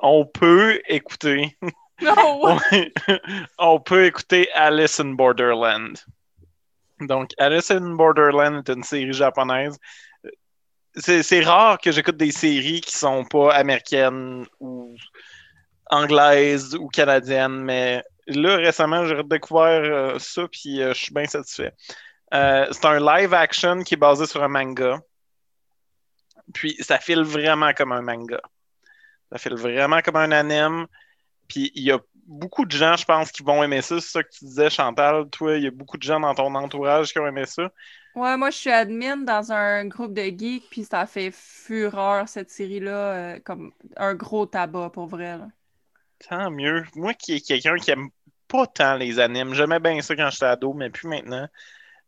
on, 0.01 0.25
peut 0.25 0.81
écouter. 0.87 1.55
On 3.59 3.79
peut 3.79 4.05
écouter 4.05 4.51
Alice 4.53 4.99
in 4.99 5.13
Borderland. 5.13 5.93
Donc, 7.01 7.29
Alice 7.37 7.69
in 7.69 7.93
Borderland 7.93 8.67
est 8.67 8.73
une 8.73 8.81
série 8.81 9.13
japonaise. 9.13 9.77
C'est 10.95 11.41
rare 11.41 11.77
que 11.77 11.91
j'écoute 11.91 12.17
des 12.17 12.31
séries 12.31 12.81
qui 12.81 12.97
sont 12.97 13.23
pas 13.25 13.53
américaines 13.53 14.47
ou 14.59 14.95
anglaises 15.91 16.73
ou 16.73 16.87
canadiennes, 16.87 17.61
mais 17.61 18.03
là, 18.27 18.57
récemment, 18.57 19.05
j'ai 19.05 19.15
redécouvert 19.15 19.83
euh, 19.83 20.19
ça, 20.19 20.47
puis 20.47 20.81
euh, 20.81 20.93
je 20.93 20.99
suis 21.03 21.13
bien 21.13 21.25
satisfait. 21.25 21.73
Euh, 22.33 22.67
c'est 22.71 22.85
un 22.85 22.99
live 22.99 23.33
action 23.33 23.83
qui 23.83 23.95
est 23.95 23.97
basé 23.97 24.25
sur 24.25 24.43
un 24.43 24.47
manga. 24.47 24.99
Puis 26.53 26.75
ça 26.79 26.99
file 26.99 27.23
vraiment 27.23 27.73
comme 27.73 27.91
un 27.91 28.01
manga. 28.01 28.41
Ça 29.31 29.37
file 29.37 29.55
vraiment 29.55 30.01
comme 30.01 30.17
un 30.17 30.31
anime. 30.31 30.87
Puis 31.47 31.71
il 31.75 31.83
y 31.83 31.91
a 31.91 31.99
beaucoup 32.25 32.65
de 32.65 32.71
gens, 32.71 32.95
je 32.95 33.05
pense, 33.05 33.31
qui 33.31 33.43
vont 33.43 33.63
aimer 33.63 33.81
ça. 33.81 33.99
C'est 33.99 34.09
ça 34.09 34.23
que 34.23 34.29
tu 34.29 34.45
disais, 34.45 34.69
Chantal. 34.69 35.29
Toi, 35.29 35.57
il 35.57 35.63
y 35.63 35.67
a 35.67 35.71
beaucoup 35.71 35.97
de 35.97 36.03
gens 36.03 36.19
dans 36.19 36.33
ton 36.33 36.53
entourage 36.55 37.11
qui 37.11 37.19
ont 37.19 37.27
aimé 37.27 37.45
ça. 37.45 37.69
Ouais, 38.15 38.35
moi, 38.37 38.49
je 38.49 38.57
suis 38.57 38.71
admin 38.71 39.17
dans 39.17 39.51
un 39.53 39.85
groupe 39.85 40.13
de 40.13 40.23
geeks, 40.23 40.69
puis 40.69 40.83
ça 40.83 41.05
fait 41.05 41.31
fureur, 41.33 42.27
cette 42.27 42.49
série-là, 42.49 43.39
comme 43.39 43.71
un 43.95 44.15
gros 44.15 44.45
tabac, 44.45 44.89
pour 44.89 45.07
vrai. 45.07 45.39
Tant 46.29 46.51
mieux. 46.51 46.83
Moi 46.95 47.13
qui 47.13 47.33
est 47.35 47.41
quelqu'un 47.41 47.75
qui 47.77 47.91
aime 47.91 48.09
pas 48.47 48.67
tant 48.67 48.95
les 48.95 49.19
animes, 49.19 49.53
j'aimais 49.53 49.79
bien 49.79 50.01
ça 50.01 50.15
quand 50.15 50.29
j'étais 50.29 50.45
ado, 50.45 50.73
mais 50.73 50.89
plus 50.89 51.07
maintenant. 51.07 51.47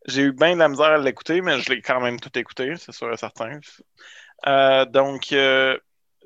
J'ai 0.07 0.23
eu 0.23 0.31
bien 0.33 0.53
de 0.53 0.59
la 0.59 0.69
misère 0.69 0.87
à 0.87 0.97
l'écouter, 0.97 1.41
mais 1.41 1.59
je 1.61 1.69
l'ai 1.71 1.81
quand 1.81 2.01
même 2.01 2.19
tout 2.19 2.37
écouté, 2.37 2.75
c'est 2.77 2.91
sûr 2.91 3.11
et 3.13 3.17
certain. 3.17 3.59
Euh, 4.47 4.85
donc, 4.85 5.31
euh, 5.31 5.77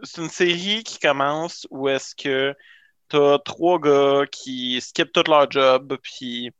c'est 0.03 0.22
une 0.22 0.29
série 0.29 0.84
qui 0.84 1.00
commence 1.00 1.67
où 1.70 1.88
est-ce 1.89 2.15
que 2.15 2.56
t'as 3.10 3.39
trois 3.39 3.79
gars 3.79 4.25
qui 4.32 4.82
skippent 4.82 5.13
tout 5.13 5.24
leur 5.27 5.50
job, 5.51 5.98
puis 6.01 6.51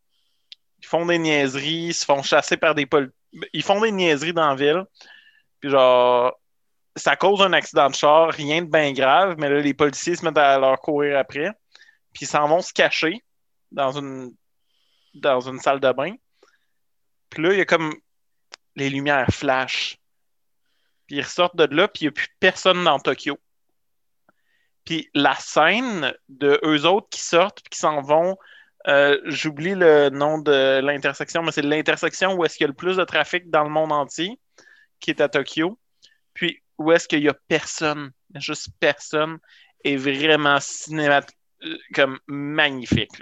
ils 0.80 0.86
font 0.86 1.06
des 1.06 1.18
niaiseries, 1.20 1.88
ils 1.90 1.94
se 1.94 2.06
font 2.06 2.22
chasser 2.24 2.58
par 2.58 2.76
des 2.76 2.86
pol... 2.86 3.12
Ils 3.54 3.64
font 3.64 3.82
des 3.82 3.92
niaiseries 3.92 4.34
dans 4.34 4.50
la 4.50 4.56
ville, 4.56 4.86
puis 5.60 5.70
genre, 5.72 6.40
ça 6.98 7.16
cause 7.16 7.42
un 7.42 7.54
accident 7.54 7.90
de 7.90 7.96
char, 7.96 8.30
rien 8.30 8.62
de 8.62 8.70
bien 8.70 8.92
grave, 8.94 9.36
mais 9.38 9.50
là, 9.50 9.60
les 9.60 9.74
policiers 9.74 10.16
se 10.16 10.26
mettent 10.26 10.38
à 10.38 10.58
leur 10.60 10.80
courir 10.80 11.18
après. 11.18 11.52
Puis 12.14 12.26
ils 12.26 12.28
s'en 12.28 12.48
vont 12.48 12.62
se 12.62 12.74
cacher 12.74 13.24
dans 13.72 13.92
une, 13.92 14.34
dans 15.14 15.42
une 15.42 15.60
salle 15.60 15.80
de 15.80 15.92
bain. 15.92 16.16
Puis 17.30 17.44
là, 17.44 17.54
il 17.54 17.58
y 17.58 17.62
a 17.62 17.66
comme 17.66 17.94
les 18.76 18.90
lumières 18.90 19.30
flash. 19.32 19.98
Puis 21.08 21.18
ils 21.18 21.24
ressortent 21.24 21.56
de 21.56 21.64
là, 21.76 21.88
puis 21.88 22.02
il 22.02 22.06
n'y 22.06 22.10
a 22.10 22.12
plus 22.12 22.28
personne 22.40 22.84
dans 22.84 23.00
Tokyo. 23.00 23.38
Puis 24.86 25.10
la 25.14 25.36
scène 25.36 26.14
de 26.30 26.60
eux 26.64 26.86
autres 26.86 27.10
qui 27.10 27.22
sortent, 27.22 27.62
puis 27.62 27.72
qui 27.72 27.80
s'en 27.80 28.02
vont, 28.02 28.38
euh, 28.88 29.20
j'oublie 29.26 29.76
le 29.76 30.10
nom 30.10 30.38
de 30.38 30.80
l'intersection, 30.80 31.44
mais 31.44 31.52
c'est 31.52 31.62
l'intersection 31.62 32.36
où 32.36 32.46
est-ce 32.46 32.58
qu'il 32.58 32.64
y 32.64 32.66
a 32.66 32.70
le 32.70 32.74
plus 32.74 32.96
de 32.96 33.04
trafic 33.04 33.50
dans 33.50 33.64
le 33.64 33.70
monde 33.70 33.92
entier, 33.92 34.40
qui 35.00 35.10
est 35.10 35.20
à 35.20 35.28
Tokyo. 35.28 35.78
Puis 36.34 36.62
où 36.78 36.92
est-ce 36.92 37.08
qu'il 37.08 37.22
n'y 37.22 37.30
a 37.30 37.36
personne, 37.48 38.12
juste 38.36 38.70
personne, 38.80 39.40
est 39.84 39.96
vraiment 39.96 40.60
cinématique, 40.60 41.38
comme 41.94 42.20
magnifique. 42.28 43.22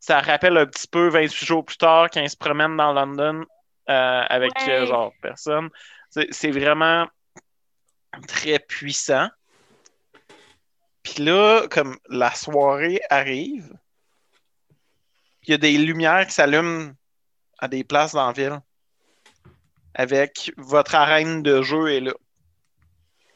Ça 0.00 0.20
rappelle 0.20 0.56
un 0.56 0.66
petit 0.66 0.88
peu 0.88 1.08
28 1.08 1.46
jours 1.46 1.64
plus 1.64 1.76
tard 1.76 2.08
quand 2.10 2.20
il 2.20 2.30
se 2.30 2.36
promène 2.36 2.76
dans 2.76 2.92
London 2.92 3.44
euh, 3.88 4.22
avec 4.28 4.52
euh, 4.68 4.86
genre 4.86 5.12
personne. 5.20 5.68
C'est 6.10 6.50
vraiment 6.50 7.06
très 8.28 8.58
puissant. 8.58 9.28
Puis 11.02 11.22
là, 11.22 11.66
comme 11.70 11.98
la 12.08 12.32
soirée 12.32 13.00
arrive, 13.10 13.72
il 15.42 15.50
y 15.50 15.54
a 15.54 15.58
des 15.58 15.76
lumières 15.78 16.26
qui 16.26 16.32
s'allument 16.32 16.92
à 17.58 17.68
des 17.68 17.84
places 17.84 18.12
dans 18.12 18.26
la 18.26 18.32
ville. 18.32 18.60
Avec 19.94 20.52
votre 20.56 20.94
arène 20.94 21.42
de 21.42 21.62
jeu 21.62 21.92
est 21.92 22.00
là 22.00 22.12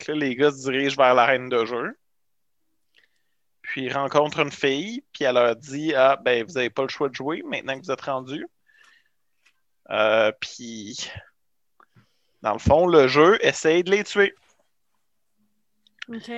là, 0.08 0.14
les 0.14 0.34
gars 0.34 0.50
se 0.50 0.62
dirigent 0.70 0.96
vers 0.96 1.14
l'arène 1.14 1.48
de 1.48 1.64
jeu. 1.64 1.96
Puis 3.62 3.84
ils 3.84 3.92
rencontrent 3.92 4.40
une 4.40 4.50
fille, 4.50 5.04
puis 5.12 5.24
elle 5.24 5.34
leur 5.34 5.56
dit 5.56 5.94
Ah, 5.94 6.16
ben, 6.16 6.44
vous 6.44 6.54
n'avez 6.54 6.70
pas 6.70 6.82
le 6.82 6.88
choix 6.88 7.08
de 7.08 7.14
jouer 7.14 7.42
maintenant 7.44 7.78
que 7.78 7.84
vous 7.84 7.92
êtes 7.92 8.00
rendu. 8.00 8.46
Euh, 9.90 10.32
puis, 10.40 11.10
dans 12.42 12.52
le 12.52 12.58
fond, 12.58 12.86
le 12.86 13.08
jeu 13.08 13.38
essaye 13.44 13.84
de 13.84 13.90
les 13.90 14.04
tuer. 14.04 14.34
OK. 16.08 16.30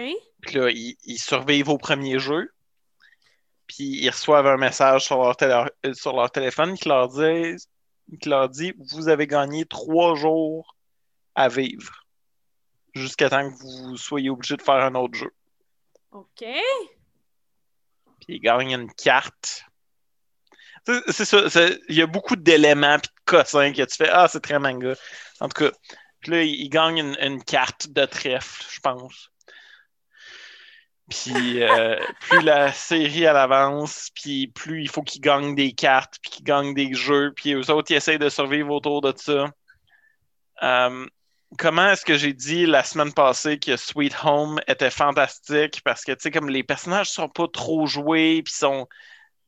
Puis 0.42 0.54
là, 0.56 0.70
ils, 0.70 1.18
survivent 1.18 1.68
au 1.68 1.78
premier 1.78 2.18
jeu. 2.18 2.50
Puis 3.66 3.84
ils 3.84 4.10
reçoivent 4.10 4.46
un 4.46 4.56
message 4.56 5.04
sur 5.04 5.22
leur, 5.22 5.70
euh, 5.86 5.94
sur 5.94 6.14
leur 6.14 6.30
téléphone 6.30 6.74
qui 6.76 6.88
leur, 6.88 7.08
dit, 7.08 7.56
qui 8.20 8.28
leur 8.28 8.48
dit 8.48 8.74
Vous 8.92 9.08
avez 9.08 9.26
gagné 9.26 9.64
trois 9.64 10.14
jours 10.14 10.76
à 11.34 11.48
vivre 11.48 12.01
jusqu'à 12.94 13.30
temps 13.30 13.50
que 13.50 13.56
vous 13.56 13.96
soyez 13.96 14.30
obligé 14.30 14.56
de 14.56 14.62
faire 14.62 14.74
un 14.74 14.94
autre 14.94 15.14
jeu. 15.14 15.32
OK. 16.12 16.44
Puis 18.20 18.36
il 18.36 18.40
gagne 18.40 18.72
une 18.72 18.92
carte. 18.92 19.64
C'est 21.08 21.24
ça, 21.24 21.68
il 21.88 21.94
y 21.94 22.02
a 22.02 22.06
beaucoup 22.06 22.34
d'éléments 22.36 22.96
et 22.96 22.98
de 22.98 23.08
cossins 23.24 23.72
que 23.72 23.82
tu 23.82 23.96
fais. 23.96 24.08
Ah, 24.10 24.26
c'est 24.28 24.40
très 24.40 24.58
manga. 24.58 24.94
En 25.40 25.48
tout 25.48 25.64
cas, 25.64 25.72
puis 26.20 26.30
là, 26.30 26.42
il, 26.42 26.68
gagne 26.68 27.14
une, 27.20 27.42
carte 27.42 27.88
de 27.90 28.04
trèfle, 28.04 28.64
je 28.70 28.80
pense. 28.80 29.30
Puis 31.08 31.62
euh, 31.62 31.96
plus 32.20 32.42
la 32.42 32.72
série 32.72 33.24
elle 33.24 33.36
avance, 33.36 34.10
puis 34.14 34.48
plus 34.48 34.82
il 34.82 34.88
faut 34.88 35.02
qu'il 35.02 35.20
gagne 35.20 35.54
des 35.54 35.72
cartes, 35.72 36.16
puis 36.22 36.30
qu'il 36.30 36.44
gagne 36.44 36.74
des 36.74 36.94
jeux, 36.94 37.32
puis 37.34 37.54
eux 37.54 37.70
autres 37.70 37.90
ils 37.90 37.96
essayent 37.96 38.18
de 38.18 38.28
survivre 38.28 38.70
autour 38.70 39.00
de 39.00 39.12
ça. 39.16 39.50
Euh, 40.62 41.06
comment 41.58 41.90
est-ce 41.90 42.04
que 42.04 42.16
j'ai 42.16 42.32
dit 42.32 42.66
la 42.66 42.84
semaine 42.84 43.12
passée 43.12 43.58
que 43.58 43.76
Sweet 43.76 44.14
Home 44.24 44.60
était 44.68 44.90
fantastique? 44.90 45.82
Parce 45.84 46.04
que, 46.04 46.12
tu 46.12 46.20
sais, 46.20 46.30
comme 46.30 46.48
les 46.48 46.62
personnages 46.62 47.10
sont 47.10 47.28
pas 47.28 47.48
trop 47.48 47.86
joués, 47.86 48.42
puis 48.42 48.52
sont. 48.52 48.88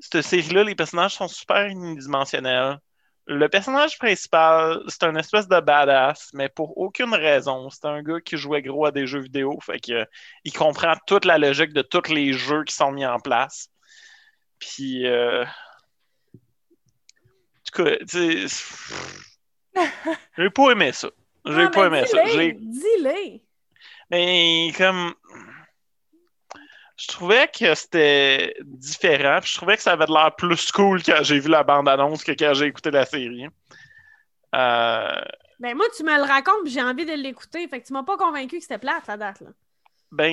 Cette 0.01 0.23
série-là, 0.23 0.65
les 0.65 0.75
personnages 0.75 1.15
sont 1.15 1.29
super 1.29 1.67
unidimensionnels. 1.67 2.79
Le 3.27 3.49
personnage 3.49 3.97
principal, 3.99 4.83
c'est 4.89 5.05
un 5.05 5.15
espèce 5.17 5.49
de 5.49 5.61
badass, 5.61 6.31
mais 6.35 6.49
pour 6.49 6.77
aucune 6.79 7.15
raison. 7.15 7.71
C'est 7.71 7.87
un 7.87 8.03
gars 8.03 8.21
qui 8.21 8.37
jouait 8.37 8.61
gros 8.63 8.87
à 8.87 8.91
des 8.93 9.07
jeux 9.07 9.21
vidéo, 9.21 9.59
fait 9.61 9.81
que 9.81 10.07
il 10.45 10.53
comprend 10.53 10.95
toute 11.07 11.25
la 11.25 11.39
logique 11.39 11.73
de 11.73 11.83
tous 11.83 12.11
les 12.13 12.33
jeux 12.35 12.65
qui 12.65 12.75
sont 12.75 12.93
mis 12.93 13.07
en 13.07 13.19
place. 13.21 13.71
Puis, 14.59 15.07
euh... 15.07 15.45
en 15.45 16.39
tout 17.73 17.85
cas, 17.85 17.97
tu 18.09 18.49
sais, 18.49 18.65
j'ai 20.39 20.51
pas 20.51 20.71
aimé 20.73 20.93
ça. 20.93 21.09
J'ai 21.47 21.69
pas 21.71 21.87
aimé 21.87 22.05
ça. 22.07 22.19
Dis-le! 22.25 23.41
Mais 24.11 24.73
comme. 24.77 25.15
Je 26.97 27.09
trouvais 27.09 27.49
que 27.49 27.75
c'était 27.75 28.55
différent. 28.63 29.41
je 29.43 29.55
trouvais 29.57 29.77
que 29.77 29.83
ça 29.83 29.93
avait 29.93 30.07
de 30.07 30.13
l'air 30.13 30.35
plus 30.37 30.71
cool 30.71 31.03
quand 31.03 31.23
j'ai 31.23 31.41
vu 31.41 31.49
la 31.49 31.65
bande-annonce 31.65 32.23
que 32.23 32.33
quand 32.33 32.55
j'ai 32.55 32.67
écouté 32.67 32.93
la 32.93 33.05
série. 33.05 33.47
Euh... 34.55 35.21
Ben 35.59 35.77
moi, 35.77 35.87
tu 35.97 36.05
me 36.05 36.17
le 36.17 36.23
racontes 36.23 36.67
j'ai 36.67 36.83
envie 36.83 37.05
de 37.05 37.15
l'écouter. 37.15 37.67
Fait 37.67 37.81
que 37.81 37.87
tu 37.87 37.93
m'as 37.93 38.05
pas 38.05 38.17
convaincu 38.17 38.59
que 38.59 38.63
c'était 38.63 38.79
plate 38.79 39.09
à 39.09 39.17
date. 39.17 39.41
Là. 39.41 39.51
Ben, 40.13 40.33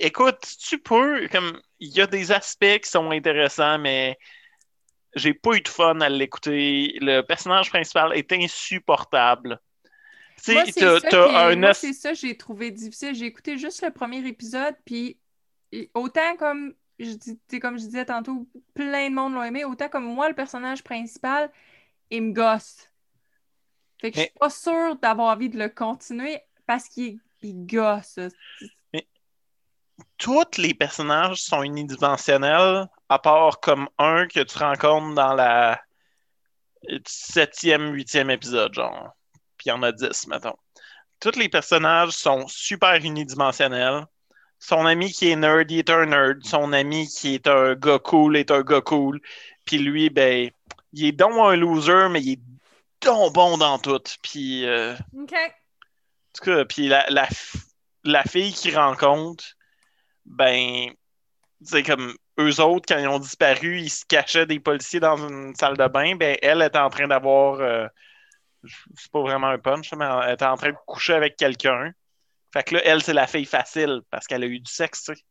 écoute, 0.00 0.40
tu 0.58 0.78
peux. 0.78 1.28
Comme, 1.28 1.60
il 1.78 1.90
y 1.96 2.00
a 2.00 2.08
des 2.08 2.32
aspects 2.32 2.80
qui 2.82 2.90
sont 2.90 3.10
intéressants, 3.12 3.78
mais 3.78 4.18
j'ai 5.14 5.34
pas 5.34 5.52
eu 5.52 5.60
de 5.60 5.68
fun 5.68 6.00
à 6.00 6.08
l'écouter. 6.08 6.98
Le 7.00 7.20
personnage 7.20 7.70
principal 7.70 8.16
est 8.16 8.32
insupportable. 8.32 9.60
Moi, 10.48 10.64
c'est 11.74 11.92
ça, 11.92 12.10
que 12.10 12.16
j'ai 12.16 12.36
trouvé 12.36 12.70
difficile. 12.70 13.14
J'ai 13.14 13.26
écouté 13.26 13.58
juste 13.58 13.82
le 13.82 13.90
premier 13.90 14.26
épisode, 14.26 14.74
puis 14.84 15.18
autant 15.94 16.36
comme 16.36 16.74
je, 16.98 17.12
dis, 17.12 17.60
comme 17.60 17.78
je 17.78 17.84
disais 17.84 18.04
tantôt, 18.04 18.46
plein 18.74 19.08
de 19.08 19.14
monde 19.14 19.34
l'ont 19.34 19.42
aimé, 19.42 19.64
autant 19.64 19.88
comme 19.88 20.04
moi, 20.04 20.28
le 20.28 20.34
personnage 20.34 20.84
principal, 20.84 21.50
il 22.10 22.22
me 22.22 22.32
gosse. 22.32 22.88
Fait 24.00 24.10
que 24.10 24.16
je 24.16 24.22
suis 24.22 24.32
pas 24.38 24.50
sûre 24.50 24.96
d'avoir 24.96 25.34
envie 25.34 25.48
de 25.48 25.58
le 25.58 25.68
continuer 25.68 26.40
parce 26.66 26.88
qu'il 26.88 27.20
gosse. 27.42 28.18
Mais 28.92 29.06
tous 30.18 30.58
les 30.58 30.74
personnages 30.74 31.42
sont 31.42 31.62
unidimensionnels, 31.62 32.88
à 33.08 33.18
part 33.18 33.60
comme 33.60 33.88
un 33.98 34.26
que 34.26 34.40
tu 34.40 34.58
rencontres 34.58 35.14
dans 35.14 35.34
la 35.34 35.80
septième, 37.06 37.92
huitième 37.92 38.30
épisode, 38.30 38.74
genre. 38.74 39.14
Puis 39.60 39.66
il 39.66 39.68
y 39.68 39.72
en 39.72 39.82
a 39.82 39.92
dix, 39.92 40.26
mettons. 40.26 40.56
Tous 41.20 41.36
les 41.38 41.50
personnages 41.50 42.12
sont 42.12 42.48
super 42.48 42.94
unidimensionnels. 42.94 44.06
Son 44.58 44.86
ami 44.86 45.12
qui 45.12 45.28
est 45.28 45.36
nerd, 45.36 45.70
il 45.70 45.80
est 45.80 45.90
un 45.90 46.06
nerd. 46.06 46.42
Son 46.46 46.72
ami 46.72 47.06
qui 47.08 47.34
est 47.34 47.46
un 47.46 47.74
gars 47.74 47.98
cool 47.98 48.38
est 48.38 48.50
un 48.50 48.62
gars 48.62 48.80
cool. 48.80 49.20
Puis 49.66 49.76
lui, 49.76 50.08
ben, 50.08 50.48
il 50.94 51.04
est 51.04 51.12
donc 51.12 51.34
un 51.36 51.56
loser, 51.56 52.08
mais 52.10 52.22
il 52.22 52.32
est 52.32 52.40
donc 53.02 53.34
bon 53.34 53.58
dans 53.58 53.78
tout. 53.78 54.00
Puis. 54.22 54.64
Euh, 54.64 54.94
OK. 55.14 55.34
En 55.34 56.38
tout 56.38 56.44
cas, 56.44 56.64
puis 56.64 56.88
la, 56.88 57.04
la, 57.10 57.28
la 58.04 58.22
fille 58.22 58.54
qu'il 58.54 58.78
rencontre, 58.78 59.44
ben, 60.24 60.88
c'est 61.62 61.82
comme 61.82 62.14
eux 62.38 62.60
autres, 62.62 62.86
quand 62.88 62.98
ils 62.98 63.08
ont 63.08 63.18
disparu, 63.18 63.80
ils 63.80 63.90
se 63.90 64.06
cachaient 64.06 64.46
des 64.46 64.58
policiers 64.58 65.00
dans 65.00 65.18
une 65.18 65.54
salle 65.54 65.76
de 65.76 65.86
bain. 65.86 66.16
Ben, 66.16 66.38
elle 66.40 66.62
était 66.62 66.78
en 66.78 66.88
train 66.88 67.08
d'avoir. 67.08 67.60
Euh, 67.60 67.86
c'est 68.96 69.10
pas 69.10 69.20
vraiment 69.20 69.48
un 69.48 69.58
punch, 69.58 69.92
mais 69.94 70.06
elle 70.26 70.34
était 70.34 70.44
en 70.44 70.56
train 70.56 70.70
de 70.70 70.76
coucher 70.86 71.14
avec 71.14 71.36
quelqu'un. 71.36 71.92
Fait 72.52 72.62
que 72.64 72.74
là, 72.74 72.80
elle, 72.84 73.02
c'est 73.02 73.12
la 73.12 73.26
fille 73.26 73.44
facile 73.44 74.00
parce 74.10 74.26
qu'elle 74.26 74.42
a 74.42 74.46
eu 74.46 74.58
du 74.58 74.70
sexe, 74.70 75.04
tu 75.04 75.14
sais. 75.14 75.22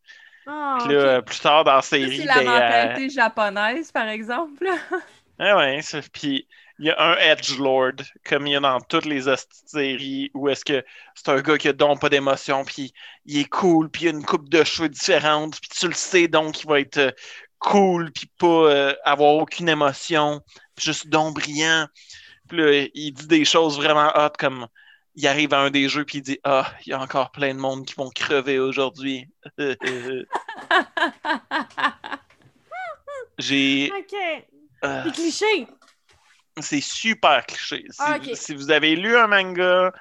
Ah, 0.47 0.79
là, 0.89 1.21
plus 1.21 1.39
tard 1.39 1.63
dans 1.63 1.75
la 1.75 1.81
série. 1.81 2.17
C'est 2.17 2.25
la 2.25 2.35
ben, 2.35 2.45
mentalité 2.45 3.05
euh, 3.05 3.09
japonaise, 3.09 3.91
par 3.91 4.07
exemple. 4.07 4.65
ah 5.37 5.57
ouais, 5.57 5.81
puis 6.11 6.47
il 6.79 6.85
y 6.85 6.89
a 6.89 6.99
un 6.99 7.15
Edge 7.17 7.57
Lord, 7.59 7.97
comme 8.25 8.47
il 8.47 8.53
y 8.53 8.55
a 8.55 8.59
dans 8.61 8.79
toutes 8.79 9.05
les 9.05 9.23
séries, 9.65 10.31
où 10.33 10.47
est-ce 10.47 10.63
que 10.63 10.83
c'est 11.13 11.29
un 11.29 11.41
gars 11.41 11.57
qui 11.57 11.67
a 11.67 11.73
donc 11.73 11.99
pas 11.99 12.09
d'émotion, 12.09 12.63
puis 12.63 12.93
il 13.25 13.39
est 13.39 13.49
cool, 13.49 13.89
puis 13.89 14.05
il 14.05 14.07
a 14.07 14.11
une 14.11 14.25
coupe 14.25 14.49
de 14.49 14.63
cheveux 14.63 14.89
différente, 14.89 15.59
puis 15.59 15.69
tu 15.69 15.87
le 15.87 15.93
sais 15.93 16.27
donc 16.29 16.61
il 16.63 16.67
va 16.67 16.79
être 16.79 16.97
euh, 16.97 17.11
cool, 17.59 18.11
puis 18.11 18.31
pas 18.39 18.47
euh, 18.47 18.95
avoir 19.03 19.33
aucune 19.35 19.67
émotion, 19.67 20.41
juste 20.77 21.09
donc 21.09 21.35
brillant. 21.35 21.87
Puis 22.49 22.57
là, 22.57 22.87
il 22.93 23.13
dit 23.13 23.27
des 23.27 23.45
choses 23.45 23.77
vraiment 23.77 24.11
hot 24.15 24.31
comme 24.37 24.67
il 25.15 25.27
arrive 25.27 25.53
à 25.53 25.59
un 25.59 25.69
des 25.69 25.87
jeux 25.89 26.03
puis 26.05 26.17
il 26.19 26.21
dit 26.21 26.39
Ah, 26.43 26.71
il 26.85 26.89
y 26.89 26.93
a 26.93 26.99
encore 26.99 27.31
plein 27.31 27.53
de 27.53 27.59
monde 27.59 27.85
qui 27.85 27.93
vont 27.95 28.09
crever 28.09 28.59
aujourd'hui. 28.59 29.29
J'ai. 33.37 33.91
Ok. 33.97 34.15
Euh, 34.83 35.03
c'est 35.05 35.11
cliché. 35.13 35.67
C'est 36.61 36.81
super 36.81 37.45
cliché. 37.45 37.85
Ah, 37.99 38.17
si, 38.33 38.55
vous 38.55 38.71
avez 38.71 38.95
lu 38.95 39.15
un 39.15 39.27
manga, 39.27 39.93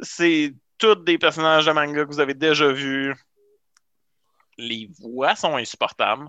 c'est 0.00 0.54
tous 0.78 0.96
des 0.96 1.18
personnages 1.18 1.66
de 1.66 1.72
manga 1.72 2.04
que 2.04 2.10
vous 2.10 2.20
avez 2.20 2.34
déjà 2.34 2.72
vus. 2.72 3.14
Les 4.58 4.88
voix 4.98 5.36
sont 5.36 5.56
insupportables. 5.56 6.28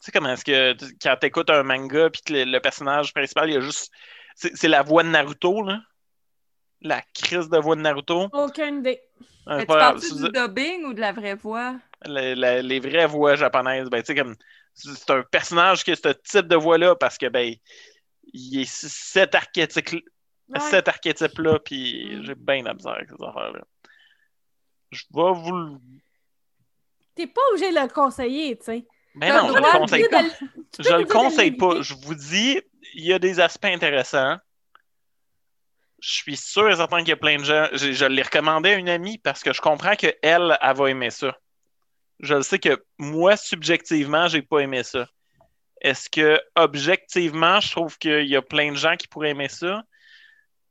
Tu 0.00 0.06
sais 0.06 0.12
comment 0.12 0.32
est-ce 0.32 0.44
que 0.44 0.74
quand 1.02 1.16
t'écoutes 1.20 1.50
un 1.50 1.62
manga 1.62 2.08
puis 2.08 2.22
que 2.22 2.32
le, 2.32 2.58
personnage 2.60 3.12
principal, 3.12 3.50
il 3.50 3.54
y 3.54 3.56
a 3.56 3.60
juste. 3.60 3.92
C'est 4.34 4.68
la 4.68 4.82
voix 4.82 5.02
de 5.02 5.08
Naruto, 5.08 5.62
là. 5.62 5.80
La 6.80 7.02
crise 7.12 7.50
de 7.50 7.58
voix 7.58 7.76
de 7.76 7.82
Naruto. 7.82 8.28
Aucune 8.32 8.78
idée. 8.78 9.02
tu 9.58 9.66
parles 9.66 10.00
du 10.00 10.30
dubbing 10.30 10.84
ou 10.86 10.94
de 10.94 11.00
la 11.00 11.12
vraie 11.12 11.34
voix? 11.34 11.76
les 12.06 12.80
vraies 12.80 13.06
voix 13.06 13.34
japonaises, 13.36 13.90
ben, 13.90 14.00
tu 14.02 14.06
sais, 14.06 14.14
comme. 14.14 14.36
C'est 14.72 15.10
un 15.10 15.22
personnage 15.24 15.84
qui 15.84 15.90
a 15.90 15.96
ce 15.96 16.08
type 16.08 16.46
de 16.46 16.56
voix-là 16.56 16.96
parce 16.96 17.18
que, 17.18 17.26
ben, 17.26 17.54
il 18.32 18.60
est 18.60 18.70
cet 18.70 19.34
archétype, 19.34 20.00
cet 20.70 20.88
archétype-là, 20.88 21.58
puis 21.58 22.16
mm. 22.16 22.24
j'ai 22.24 22.34
bien 22.34 22.62
la 22.62 22.74
misère 22.74 22.92
avec 22.92 23.08
ces 23.08 23.22
affaires-là. 23.22 23.60
Je 24.90 25.04
vais 25.12 25.32
vous 25.32 25.52
le. 25.52 25.78
T'es 27.14 27.26
pas 27.26 27.40
obligé 27.50 27.70
de 27.70 27.78
le 27.78 27.88
conseiller, 27.92 28.56
tu 28.56 28.64
sais. 28.64 28.86
Mais 29.14 29.30
non, 29.30 29.48
je 29.48 29.54
le 29.54 29.78
conseille 29.78 30.08
pas. 30.08 30.22
Je 30.78 30.94
le 30.94 31.04
conseille 31.04 31.50
pas. 31.52 31.82
Je 31.82 31.94
vous 31.94 32.14
dis, 32.14 32.60
il 32.94 33.04
y 33.04 33.12
a 33.12 33.18
des 33.18 33.40
aspects 33.40 33.66
intéressants. 33.66 34.36
Je 36.00 36.12
suis 36.12 36.36
sûr 36.36 36.70
et 36.70 36.76
certain 36.76 37.00
qu'il 37.00 37.08
y 37.08 37.12
a 37.12 37.16
plein 37.16 37.38
de 37.38 37.44
gens. 37.44 37.68
Je, 37.72 38.06
l'ai 38.06 38.22
recommandé 38.22 38.70
à 38.70 38.74
une 38.74 38.88
amie 38.88 39.18
parce 39.18 39.42
que 39.42 39.52
je 39.52 39.60
comprends 39.60 39.96
qu'elle, 39.96 40.16
elle, 40.22 40.56
elle 40.60 40.76
va 40.76 40.90
aimer 40.90 41.10
ça. 41.10 41.36
Je 42.20 42.40
sais 42.42 42.58
que 42.58 42.82
moi, 42.98 43.36
subjectivement, 43.36 44.28
j'ai 44.28 44.42
pas 44.42 44.60
aimé 44.60 44.82
ça. 44.82 45.06
Est-ce 45.80 46.10
que, 46.10 46.40
objectivement, 46.56 47.60
je 47.60 47.70
trouve 47.70 47.98
qu'il 47.98 48.26
y 48.26 48.36
a 48.36 48.42
plein 48.42 48.72
de 48.72 48.76
gens 48.76 48.96
qui 48.96 49.08
pourraient 49.08 49.30
aimer 49.30 49.48
ça? 49.48 49.82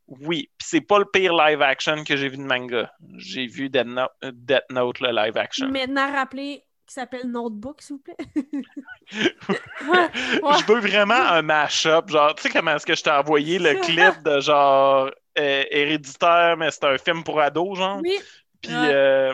Oui. 0.08 0.49
Puis 0.58 0.67
c'est 0.67 0.82
pas 0.82 0.99
le 0.99 1.06
pire 1.06 1.34
live 1.34 1.62
action 1.62 2.04
que 2.04 2.15
j'ai 2.15 2.30
vu 2.30 2.38
de 2.38 2.43
manga. 2.43 2.91
J'ai 3.17 3.47
vu 3.47 3.69
Death 3.69 3.88
Note, 3.88 4.99
le 4.99 5.12
live 5.12 5.38
action. 5.38 5.69
Maintenant, 5.69 6.12
rappelez 6.12 6.63
qui 6.89 6.95
s'appelle 6.95 7.30
Notebook, 7.30 7.82
s'il 7.84 7.97
vous 7.97 8.02
plaît? 8.02 8.17
Je 9.12 10.65
veux 10.65 10.80
vraiment 10.80 11.13
un 11.13 11.43
mash-up. 11.43 12.10
Genre, 12.10 12.34
tu 12.34 12.41
sais 12.41 12.49
comment 12.49 12.75
est-ce 12.75 12.86
que 12.86 12.95
je 12.95 13.04
t'ai 13.04 13.12
envoyé 13.12 13.60
le 13.60 13.75
clip 13.86 14.23
de 14.23 14.39
genre 14.39 15.12
euh, 15.38 15.63
héréditaire, 15.69 16.58
mais 16.58 16.71
c'est 16.71 16.86
un 16.86 16.97
film 16.97 17.23
pour 17.23 17.39
ados, 17.39 17.78
genre? 17.78 17.99
Oui. 18.02 18.17
Puis 18.62 18.73
euh, 18.73 19.34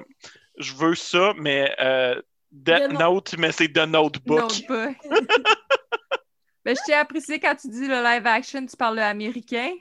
je 0.58 0.74
veux 0.74 0.96
ça, 0.96 1.34
mais 1.38 1.74
euh, 1.80 2.22
Death 2.52 2.92
Note, 2.92 3.36
mais 3.38 3.54
c'est 3.54 3.70
The 3.70 3.88
Notebook. 3.88 4.42
Notebook. 4.42 4.98
ben, 6.66 6.76
je 6.76 6.86
t'ai 6.86 6.94
apprécié 6.94 7.40
quand 7.40 7.56
tu 7.56 7.70
dis 7.70 7.88
le 7.88 8.04
live 8.04 8.28
action, 8.28 8.66
tu 8.66 8.76
parles 8.76 9.00
américain. 9.00 9.72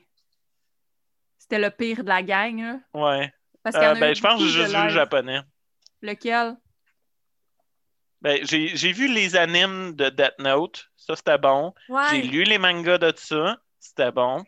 C'était 1.39 1.59
le 1.59 1.71
pire 1.71 2.05
de 2.05 2.09
la 2.09 2.23
gang, 2.23 2.57
là. 2.61 2.79
Ouais. 2.95 3.33
Parce 3.65 3.77
euh, 3.77 3.95
ben, 3.95 4.15
je 4.15 4.23
pense 4.23 4.39
que 4.41 4.47
j'ai 4.47 4.63
juste 4.63 4.77
vu 4.77 4.85
le 4.85 4.91
japonais. 4.91 5.41
Lequel? 6.03 6.57
Ben, 8.25 8.39
j'ai 8.43 8.93
vu 8.93 9.07
les 9.07 9.37
animes 9.37 9.95
de 9.95 10.09
Death 10.09 10.39
Note, 10.39 10.89
ça 10.97 11.15
c'était 11.15 11.37
bon. 11.37 11.75
J'ai 12.11 12.23
lu 12.23 12.45
les 12.45 12.57
mangas 12.57 12.97
de 12.97 13.13
ça, 13.15 13.59
c'était 13.79 14.11
bon. 14.11 14.43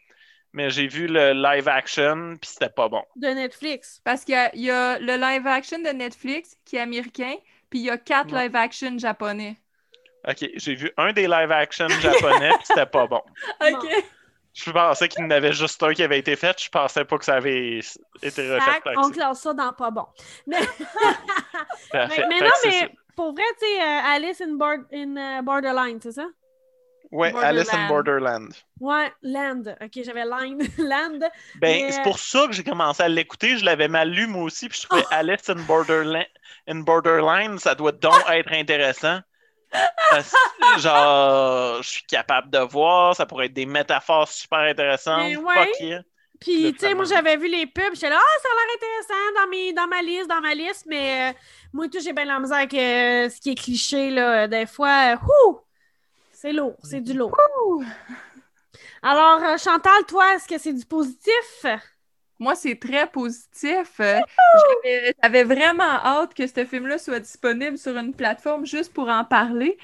Mais 0.55 0.71
j'ai 0.71 0.87
vu 0.87 1.07
le 1.07 1.35
live 1.35 1.69
action, 1.69 2.39
puis 2.41 2.49
c'était 2.51 2.71
pas 2.71 2.89
bon. 2.89 3.03
De 3.17 3.29
Netflix. 3.29 4.01
Parce 4.03 4.25
qu'il 4.25 4.35
y, 4.55 4.71
a 4.71 4.99
le 4.99 5.21
live 5.21 5.47
action 5.47 5.79
de 5.79 5.91
Netflix 5.91 6.57
qui 6.65 6.77
est 6.77 6.81
américain, 6.81 7.35
puis 7.69 7.81
il 7.81 7.85
y 7.85 7.91
a 7.91 7.99
quatre 7.99 8.35
live 8.35 8.57
action 8.57 8.97
japonais. 8.99 9.59
Ok, 10.27 10.49
j'ai 10.55 10.75
vu 10.75 10.91
un 10.97 11.13
des 11.13 11.29
live 11.29 11.53
action 11.53 11.89
japonais, 11.89 12.53
puis 12.57 12.67
c'était 12.67 12.87
pas 12.87 13.07
bon. 13.07 13.21
Ok. 13.61 13.87
Je 14.55 14.71
pensais 14.71 15.09
qu'il 15.09 15.23
y 15.23 15.27
en 15.27 15.31
avait 15.31 15.53
juste 15.53 15.83
un 15.83 15.93
qui 15.93 16.03
avait 16.03 16.19
été 16.19 16.35
fait. 16.35 16.59
Je 16.63 16.71
pensais 16.71 17.05
pas 17.05 17.19
que 17.19 17.27
ça 17.27 17.35
avait 17.35 17.81
été 18.23 18.55
refait. 18.55 18.81
On 18.97 19.11
classe 19.11 19.43
ça 19.43 19.53
dans 19.53 19.75
pas 19.75 19.91
bon. 19.91 20.07
Mais, 20.47 20.61
mais 21.93 22.41
non, 22.41 22.51
mais 22.65 22.91
pour 23.17 23.33
vrai, 23.33 23.45
tu 23.59 23.67
sais, 23.67 23.81
euh, 23.81 24.01
Alice 24.05 24.41
in, 24.41 24.59
in 24.93 25.41
uh, 25.41 25.43
Borderline, 25.43 25.99
c'est 26.01 26.13
ça? 26.13 26.27
Ouais, 27.13 27.33
Alice 27.37 27.73
in 27.73 27.89
Borderland. 27.89 28.51
Ouais, 28.81 29.13
Land. 29.23 29.63
Ok, 29.81 30.03
j'avais 30.05 30.25
Line, 30.25 30.59
Land. 30.79 31.21
Ben, 31.61 31.91
c'est 31.91 32.03
pour 32.03 32.19
ça 32.19 32.47
que 32.47 32.53
j'ai 32.53 32.65
commencé 32.65 33.03
à 33.03 33.09
l'écouter. 33.09 33.57
Je 33.59 33.65
l'avais 33.65 33.89
mal 33.89 34.11
lu 34.11 34.27
moi 34.27 34.43
aussi, 34.43 34.69
puis 34.69 34.79
je 34.81 34.87
trouvais 34.87 35.05
oh! 35.05 35.15
Alice 35.15 35.49
in 35.49 35.63
Borderland, 35.67 36.27
in 36.67 36.81
Borderline, 36.81 37.59
ça 37.59 37.75
doit 37.75 37.93
donc 37.93 38.15
être 38.29 38.53
intéressant. 38.53 39.21
genre, 40.79 41.83
je 41.83 41.89
suis 41.89 42.05
capable 42.05 42.51
de 42.51 42.59
voir, 42.59 43.15
ça 43.15 43.25
pourrait 43.25 43.47
être 43.47 43.55
des 43.55 43.67
métaphores 43.67 44.29
super 44.29 44.61
intéressantes. 44.61 45.37
Ouais. 45.37 46.05
Puis, 46.41 46.73
tu 46.73 46.81
sais, 46.81 46.95
moi, 46.95 47.05
j'avais 47.05 47.37
vu 47.37 47.49
les 47.49 47.67
pubs, 47.67 47.95
j'étais 47.95 48.11
là, 48.11 48.19
ah, 48.21 48.41
ça 48.43 48.49
a 48.49 48.55
l'air 48.55 48.77
intéressant 48.77 49.41
dans, 49.41 49.51
mes, 49.51 49.73
dans 49.73 49.87
ma 49.87 50.03
liste, 50.03 50.29
dans 50.29 50.41
ma 50.41 50.55
liste, 50.55 50.85
mais 50.87 51.31
euh, 51.31 51.39
moi, 51.73 51.89
tout, 51.89 51.99
j'ai 52.01 52.13
bien 52.13 52.25
la 52.25 52.39
misère 52.39 52.59
avec 52.59 52.75
euh, 52.75 53.29
ce 53.29 53.41
qui 53.41 53.51
est 53.51 53.55
cliché, 53.55 54.11
là. 54.11 54.47
Des 54.47 54.67
fois, 54.67 55.15
euh, 55.15 55.53
c'est 56.33 56.53
lourd, 56.53 56.77
c'est 56.83 57.01
du 57.01 57.15
lourd. 57.15 57.37
Alors, 59.03 59.59
Chantal, 59.59 60.05
toi, 60.07 60.35
est-ce 60.35 60.49
que 60.49 60.59
c'est 60.59 60.73
du 60.73 60.85
positif? 60.85 61.67
Moi, 62.39 62.55
c'est 62.55 62.79
très 62.79 63.07
positif. 63.07 64.01
J'avais 65.23 65.45
vraiment 65.45 65.85
hâte 65.85 66.35
que 66.35 66.47
ce 66.47 66.65
film-là 66.65 66.99
soit 66.99 67.21
disponible 67.21 67.79
sur 67.79 67.97
une 67.97 68.15
plateforme 68.15 68.67
juste 68.67 68.93
pour 68.93 69.09
en 69.09 69.25
parler. 69.25 69.79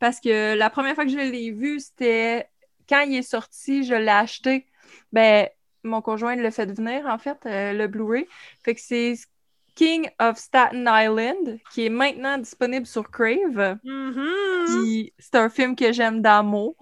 Parce 0.00 0.18
que 0.18 0.54
la 0.54 0.68
première 0.68 0.96
fois 0.96 1.04
que 1.04 1.10
je 1.10 1.16
l'ai 1.16 1.52
vu, 1.52 1.78
c'était 1.78 2.48
quand 2.88 3.02
il 3.02 3.16
est 3.16 3.22
sorti, 3.22 3.84
je 3.84 3.94
l'ai 3.94 4.08
acheté. 4.08 4.66
Ben, 5.12 5.48
mon 5.84 6.02
conjoint 6.02 6.36
le 6.36 6.50
fait 6.50 6.66
venir, 6.66 7.06
en 7.06 7.18
fait, 7.18 7.38
euh, 7.46 7.72
le 7.72 7.86
Blu-ray. 7.86 8.26
Fait 8.64 8.74
que 8.74 8.80
c'est 8.80 9.14
King 9.74 10.08
of 10.20 10.38
Staten 10.38 10.88
Island, 10.90 11.58
qui 11.72 11.86
est 11.86 11.90
maintenant 11.90 12.38
disponible 12.38 12.86
sur 12.86 13.10
Crave. 13.10 13.78
Mm-hmm. 13.84 15.12
C'est 15.18 15.34
un 15.34 15.48
film 15.48 15.76
que 15.76 15.92
j'aime 15.92 16.20
d'amour. 16.20 16.76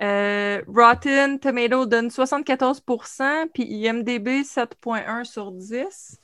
Euh, 0.00 0.62
Rotten 0.68 1.40
Tomato 1.40 1.86
donne 1.86 2.08
74%, 2.08 3.48
puis 3.52 3.64
IMDB 3.64 4.42
7.1 4.42 5.24
sur 5.24 5.50
10. 5.52 6.18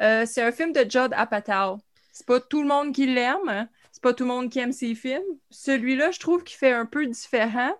Euh, 0.00 0.24
c'est 0.24 0.42
un 0.42 0.52
film 0.52 0.72
de 0.72 0.88
Judd 0.88 1.12
Apatow. 1.14 1.78
C'est 2.12 2.26
pas 2.26 2.40
tout 2.40 2.62
le 2.62 2.68
monde 2.68 2.94
qui 2.94 3.06
l'aime, 3.06 3.68
c'est 3.90 4.02
pas 4.02 4.14
tout 4.14 4.24
le 4.24 4.28
monde 4.28 4.50
qui 4.50 4.60
aime 4.60 4.72
ses 4.72 4.94
films. 4.94 5.22
Celui-là, 5.50 6.10
je 6.10 6.20
trouve 6.20 6.44
qu'il 6.44 6.58
fait 6.58 6.72
un 6.72 6.86
peu 6.86 7.06
différent 7.06 7.72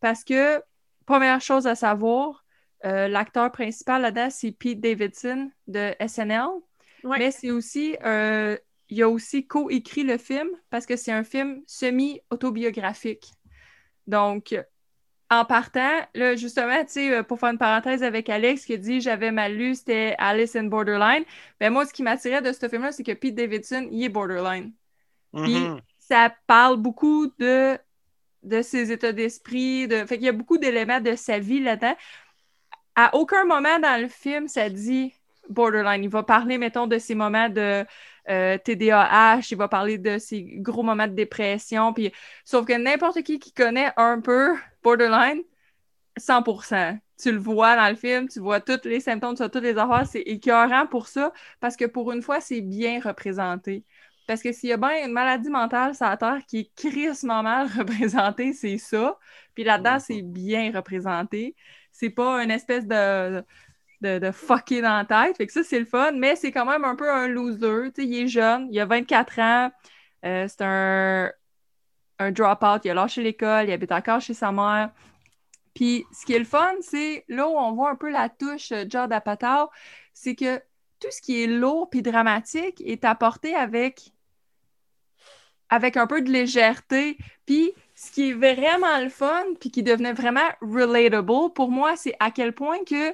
parce 0.00 0.24
que, 0.24 0.62
première 1.06 1.40
chose 1.40 1.66
à 1.66 1.74
savoir, 1.74 2.39
euh, 2.84 3.08
l'acteur 3.08 3.50
principal 3.52 4.02
là-dedans, 4.02 4.30
c'est 4.30 4.52
Pete 4.52 4.80
Davidson 4.80 5.50
de 5.66 5.94
SNL. 6.00 6.48
Mais 7.16 7.30
c'est 7.30 7.50
aussi, 7.50 7.96
euh, 8.04 8.56
il 8.88 9.02
a 9.02 9.08
aussi 9.08 9.46
co-écrit 9.46 10.02
le 10.04 10.18
film 10.18 10.48
parce 10.70 10.86
que 10.86 10.96
c'est 10.96 11.12
un 11.12 11.24
film 11.24 11.62
semi-autobiographique. 11.66 13.32
Donc, 14.06 14.54
en 15.30 15.44
partant, 15.44 16.00
là, 16.14 16.36
justement, 16.36 16.84
tu 16.84 16.92
sais, 16.92 17.14
euh, 17.14 17.22
pour 17.22 17.38
faire 17.40 17.50
une 17.50 17.58
parenthèse 17.58 18.02
avec 18.02 18.28
Alex 18.28 18.66
qui 18.66 18.74
a 18.74 18.76
dit 18.76 19.00
j'avais 19.00 19.30
mal 19.32 19.54
lu, 19.56 19.74
c'était 19.76 20.16
Alice 20.18 20.56
in 20.56 20.64
Borderline. 20.64 21.24
Ben 21.60 21.72
moi, 21.72 21.86
ce 21.86 21.92
qui 21.92 22.02
m'attirait 22.02 22.42
de 22.42 22.52
ce 22.52 22.68
film-là, 22.68 22.92
c'est 22.92 23.04
que 23.04 23.12
Pete 23.12 23.34
Davidson, 23.36 23.88
il 23.92 24.04
est 24.04 24.08
borderline. 24.08 24.72
Puis 25.42 25.72
Mhm. 25.72 25.80
ça 25.98 26.34
parle 26.46 26.78
beaucoup 26.78 27.28
de, 27.38 27.78
de 28.42 28.62
ses 28.62 28.92
états 28.92 29.12
d'esprit, 29.12 29.88
de... 29.88 30.06
fait 30.06 30.16
qu'il 30.16 30.26
y 30.26 30.28
a 30.28 30.32
beaucoup 30.32 30.58
d'éléments 30.58 31.00
de 31.00 31.14
sa 31.16 31.38
vie 31.38 31.60
là-dedans. 31.60 31.96
À 32.96 33.14
aucun 33.16 33.44
moment 33.44 33.78
dans 33.78 34.00
le 34.00 34.08
film, 34.08 34.48
ça 34.48 34.68
dit 34.68 35.14
borderline. 35.48 36.04
Il 36.04 36.10
va 36.10 36.22
parler, 36.22 36.58
mettons, 36.58 36.86
de 36.86 36.98
ses 36.98 37.14
moments 37.14 37.48
de 37.48 37.84
euh, 38.28 38.58
TDAH, 38.58 39.40
il 39.50 39.56
va 39.56 39.68
parler 39.68 39.98
de 39.98 40.18
ses 40.18 40.42
gros 40.58 40.82
moments 40.82 41.06
de 41.08 41.14
dépression, 41.14 41.92
puis 41.92 42.12
sauf 42.44 42.66
que 42.66 42.72
n'importe 42.74 43.22
qui 43.22 43.38
qui 43.38 43.52
connaît 43.52 43.92
un 43.96 44.20
peu 44.20 44.54
borderline, 44.82 45.40
100%. 46.16 46.98
Tu 47.18 47.32
le 47.32 47.38
vois 47.38 47.76
dans 47.76 47.88
le 47.90 47.96
film, 47.96 48.28
tu 48.28 48.40
vois 48.40 48.60
tous 48.60 48.86
les 48.88 49.00
symptômes, 49.00 49.34
tu 49.34 49.38
vois 49.42 49.50
toutes 49.50 49.62
les 49.64 49.76
affaires, 49.78 50.06
c'est 50.06 50.20
écœurant 50.22 50.86
pour 50.86 51.08
ça, 51.08 51.32
parce 51.60 51.76
que 51.76 51.84
pour 51.86 52.12
une 52.12 52.22
fois, 52.22 52.40
c'est 52.40 52.60
bien 52.62 53.00
représenté. 53.00 53.84
Parce 54.26 54.42
que 54.42 54.52
s'il 54.52 54.70
y 54.70 54.72
a 54.72 54.76
bien 54.76 55.04
une 55.06 55.12
maladie 55.12 55.50
mentale 55.50 55.94
sur 55.94 56.06
la 56.06 56.16
Terre 56.16 56.40
qui 56.46 56.58
est 56.60 56.74
crissement 56.76 57.42
mal 57.42 57.66
représentée, 57.78 58.52
c'est 58.52 58.78
ça. 58.78 59.18
Puis 59.54 59.64
là-dedans, 59.64 59.98
c'est 59.98 60.22
bien 60.22 60.72
représenté. 60.74 61.56
C'est 62.00 62.08
pas 62.08 62.42
une 62.42 62.50
espèce 62.50 62.86
de, 62.86 63.44
de, 64.00 64.18
de 64.18 64.80
dans 64.80 64.96
la 64.96 65.04
tête. 65.04 65.36
Fait 65.36 65.46
que 65.46 65.52
ça, 65.52 65.62
c'est 65.62 65.78
le 65.78 65.84
fun. 65.84 66.12
Mais 66.12 66.34
c'est 66.34 66.50
quand 66.50 66.64
même 66.64 66.82
un 66.82 66.96
peu 66.96 67.10
un 67.12 67.28
loser. 67.28 67.92
Il 67.98 68.14
est 68.14 68.26
jeune, 68.26 68.68
il 68.70 68.80
a 68.80 68.86
24 68.86 69.38
ans. 69.38 69.70
Euh, 70.24 70.46
c'est 70.48 70.62
un, 70.62 71.30
un 72.18 72.30
drop-out. 72.32 72.80
Il 72.86 72.90
a 72.90 72.94
lâché 72.94 73.22
l'école, 73.22 73.68
il 73.68 73.72
habite 73.72 73.92
encore 73.92 74.22
chez 74.22 74.32
sa 74.32 74.50
mère. 74.50 74.92
Puis 75.74 76.06
ce 76.10 76.24
qui 76.24 76.32
est 76.32 76.38
le 76.38 76.46
fun, 76.46 76.72
c'est 76.80 77.26
là 77.28 77.46
où 77.46 77.52
on 77.52 77.72
voit 77.72 77.90
un 77.90 77.96
peu 77.96 78.10
la 78.10 78.30
touche 78.30 78.72
euh, 78.72 78.86
Judd 78.88 79.12
Apatow, 79.12 79.68
c'est 80.14 80.34
que 80.34 80.58
tout 81.00 81.08
ce 81.10 81.20
qui 81.20 81.42
est 81.42 81.46
lourd 81.46 81.90
puis 81.90 82.00
dramatique 82.00 82.82
est 82.84 83.04
apporté 83.04 83.54
avec 83.54 84.12
avec 85.68 85.98
un 85.98 86.06
peu 86.06 86.22
de 86.22 86.30
légèreté. 86.30 87.18
Puis 87.44 87.74
ce 88.00 88.10
qui 88.10 88.30
est 88.30 88.32
vraiment 88.32 88.98
le 88.98 89.10
fun, 89.10 89.44
puis 89.60 89.70
qui 89.70 89.82
devenait 89.82 90.14
vraiment 90.14 90.48
relatable 90.62 91.52
pour 91.54 91.70
moi, 91.70 91.96
c'est 91.96 92.14
à 92.18 92.30
quel 92.30 92.54
point 92.54 92.78
que 92.84 93.10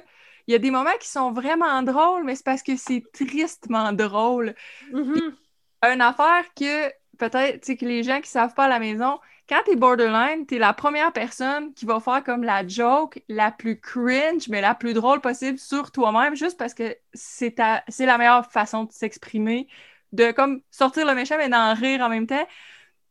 il 0.47 0.53
y 0.53 0.55
a 0.55 0.59
des 0.59 0.71
moments 0.71 0.97
qui 1.01 1.09
sont 1.09 1.33
vraiment 1.33 1.83
drôles, 1.83 2.23
mais 2.23 2.35
c'est 2.35 2.45
parce 2.45 2.63
que 2.63 2.77
c'est 2.77 3.03
tristement 3.11 3.91
drôle. 3.91 4.55
Mhm. 4.93 5.35
Une 5.83 5.99
affaire 6.01 6.45
que 6.55 6.87
peut-être 7.17 7.65
que 7.75 7.85
les 7.85 8.03
gens 8.03 8.21
qui 8.21 8.29
savent 8.29 8.53
pas 8.53 8.63
à 8.65 8.69
la 8.69 8.79
maison, 8.79 9.19
quand 9.49 9.59
t'es 9.65 9.75
borderline, 9.75 10.45
t'es 10.45 10.57
la 10.57 10.71
première 10.71 11.11
personne 11.11 11.73
qui 11.73 11.85
va 11.85 11.99
faire 11.99 12.23
comme 12.23 12.43
la 12.45 12.65
joke 12.65 13.21
la 13.27 13.51
plus 13.51 13.81
cringe, 13.81 14.47
mais 14.47 14.61
la 14.61 14.73
plus 14.73 14.93
drôle 14.93 15.19
possible 15.19 15.57
sur 15.59 15.91
toi-même, 15.91 16.33
juste 16.33 16.57
parce 16.57 16.73
que 16.73 16.95
c'est 17.13 17.55
ta... 17.55 17.83
c'est 17.89 18.05
la 18.05 18.17
meilleure 18.17 18.49
façon 18.49 18.85
de 18.85 18.91
s'exprimer, 18.93 19.67
de 20.13 20.31
comme 20.31 20.61
sortir 20.71 21.05
le 21.05 21.13
méchant 21.13 21.35
mais 21.37 21.49
d'en 21.49 21.73
rire 21.73 21.99
en 22.01 22.07
même 22.09 22.25
temps. 22.25 22.47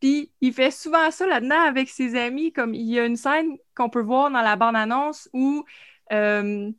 Puis 0.00 0.30
il 0.40 0.52
fait 0.52 0.70
souvent 0.70 1.10
ça 1.10 1.26
là-dedans 1.26 1.60
avec 1.60 1.88
ses 1.88 2.16
amis, 2.16 2.52
comme 2.52 2.74
il 2.74 2.88
y 2.88 2.98
a 2.98 3.06
une 3.06 3.16
scène 3.16 3.56
qu'on 3.74 3.88
peut 3.88 4.02
voir 4.02 4.30
dans 4.30 4.42
la 4.42 4.56
bande-annonce 4.56 5.28
où 5.32 5.64
euh, 6.12 6.70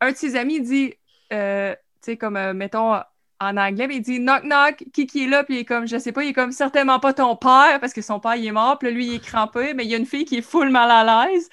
un 0.00 0.10
de 0.10 0.16
ses 0.16 0.36
amis 0.36 0.60
dit, 0.60 0.94
euh, 1.32 1.74
tu 1.74 2.12
sais, 2.12 2.16
comme, 2.16 2.36
euh, 2.36 2.52
mettons, 2.52 3.00
en 3.42 3.56
anglais, 3.56 3.88
mais 3.88 3.96
il 3.96 4.02
dit 4.02 4.20
knock 4.20 4.44
knock, 4.44 4.84
qui 4.92 5.06
qui 5.06 5.24
est 5.24 5.28
là, 5.28 5.44
puis 5.44 5.56
il 5.56 5.58
est 5.60 5.64
comme, 5.64 5.86
je 5.86 5.98
sais 5.98 6.12
pas, 6.12 6.22
il 6.24 6.30
est 6.30 6.32
comme 6.32 6.52
certainement 6.52 7.00
pas 7.00 7.12
ton 7.12 7.36
père, 7.36 7.78
parce 7.80 7.92
que 7.92 8.02
son 8.02 8.20
père 8.20 8.36
il 8.36 8.46
est 8.46 8.52
mort, 8.52 8.78
puis 8.78 8.92
lui 8.92 9.06
il 9.06 9.14
est 9.14 9.24
crampé, 9.24 9.74
mais 9.74 9.84
il 9.84 9.90
y 9.90 9.94
a 9.94 9.98
une 9.98 10.06
fille 10.06 10.24
qui 10.24 10.38
est 10.38 10.42
full 10.42 10.70
mal 10.70 10.90
à 10.90 11.26
l'aise. 11.26 11.48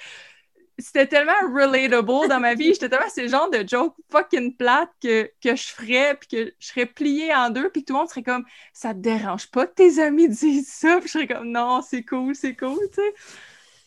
C'était 0.80 1.06
tellement 1.06 1.32
relatable 1.54 2.28
dans 2.28 2.40
ma 2.40 2.54
vie, 2.54 2.74
j'étais 2.74 2.88
tellement 2.88 3.06
le 3.16 3.28
genre 3.28 3.50
de 3.50 3.64
joke 3.66 3.94
fucking 4.10 4.56
plate 4.56 4.90
que, 5.02 5.30
que 5.42 5.56
je 5.56 5.68
ferais, 5.68 6.16
puis 6.18 6.28
que 6.28 6.54
je 6.58 6.66
serais 6.66 6.86
pliée 6.86 7.34
en 7.34 7.50
deux, 7.50 7.70
puis 7.70 7.84
tout 7.84 7.92
le 7.92 8.00
monde 8.00 8.08
serait 8.08 8.22
comme, 8.22 8.44
ça 8.72 8.94
te 8.94 8.98
dérange 8.98 9.50
pas 9.50 9.66
que 9.66 9.74
tes 9.74 10.00
amis 10.02 10.28
disent 10.28 10.72
ça, 10.72 10.98
puis 10.98 11.08
je 11.08 11.12
serais 11.12 11.26
comme, 11.26 11.50
non, 11.50 11.82
c'est 11.82 12.04
cool, 12.04 12.34
c'est 12.34 12.56
cool, 12.56 12.78
tu 12.92 12.96
sais. 13.02 13.14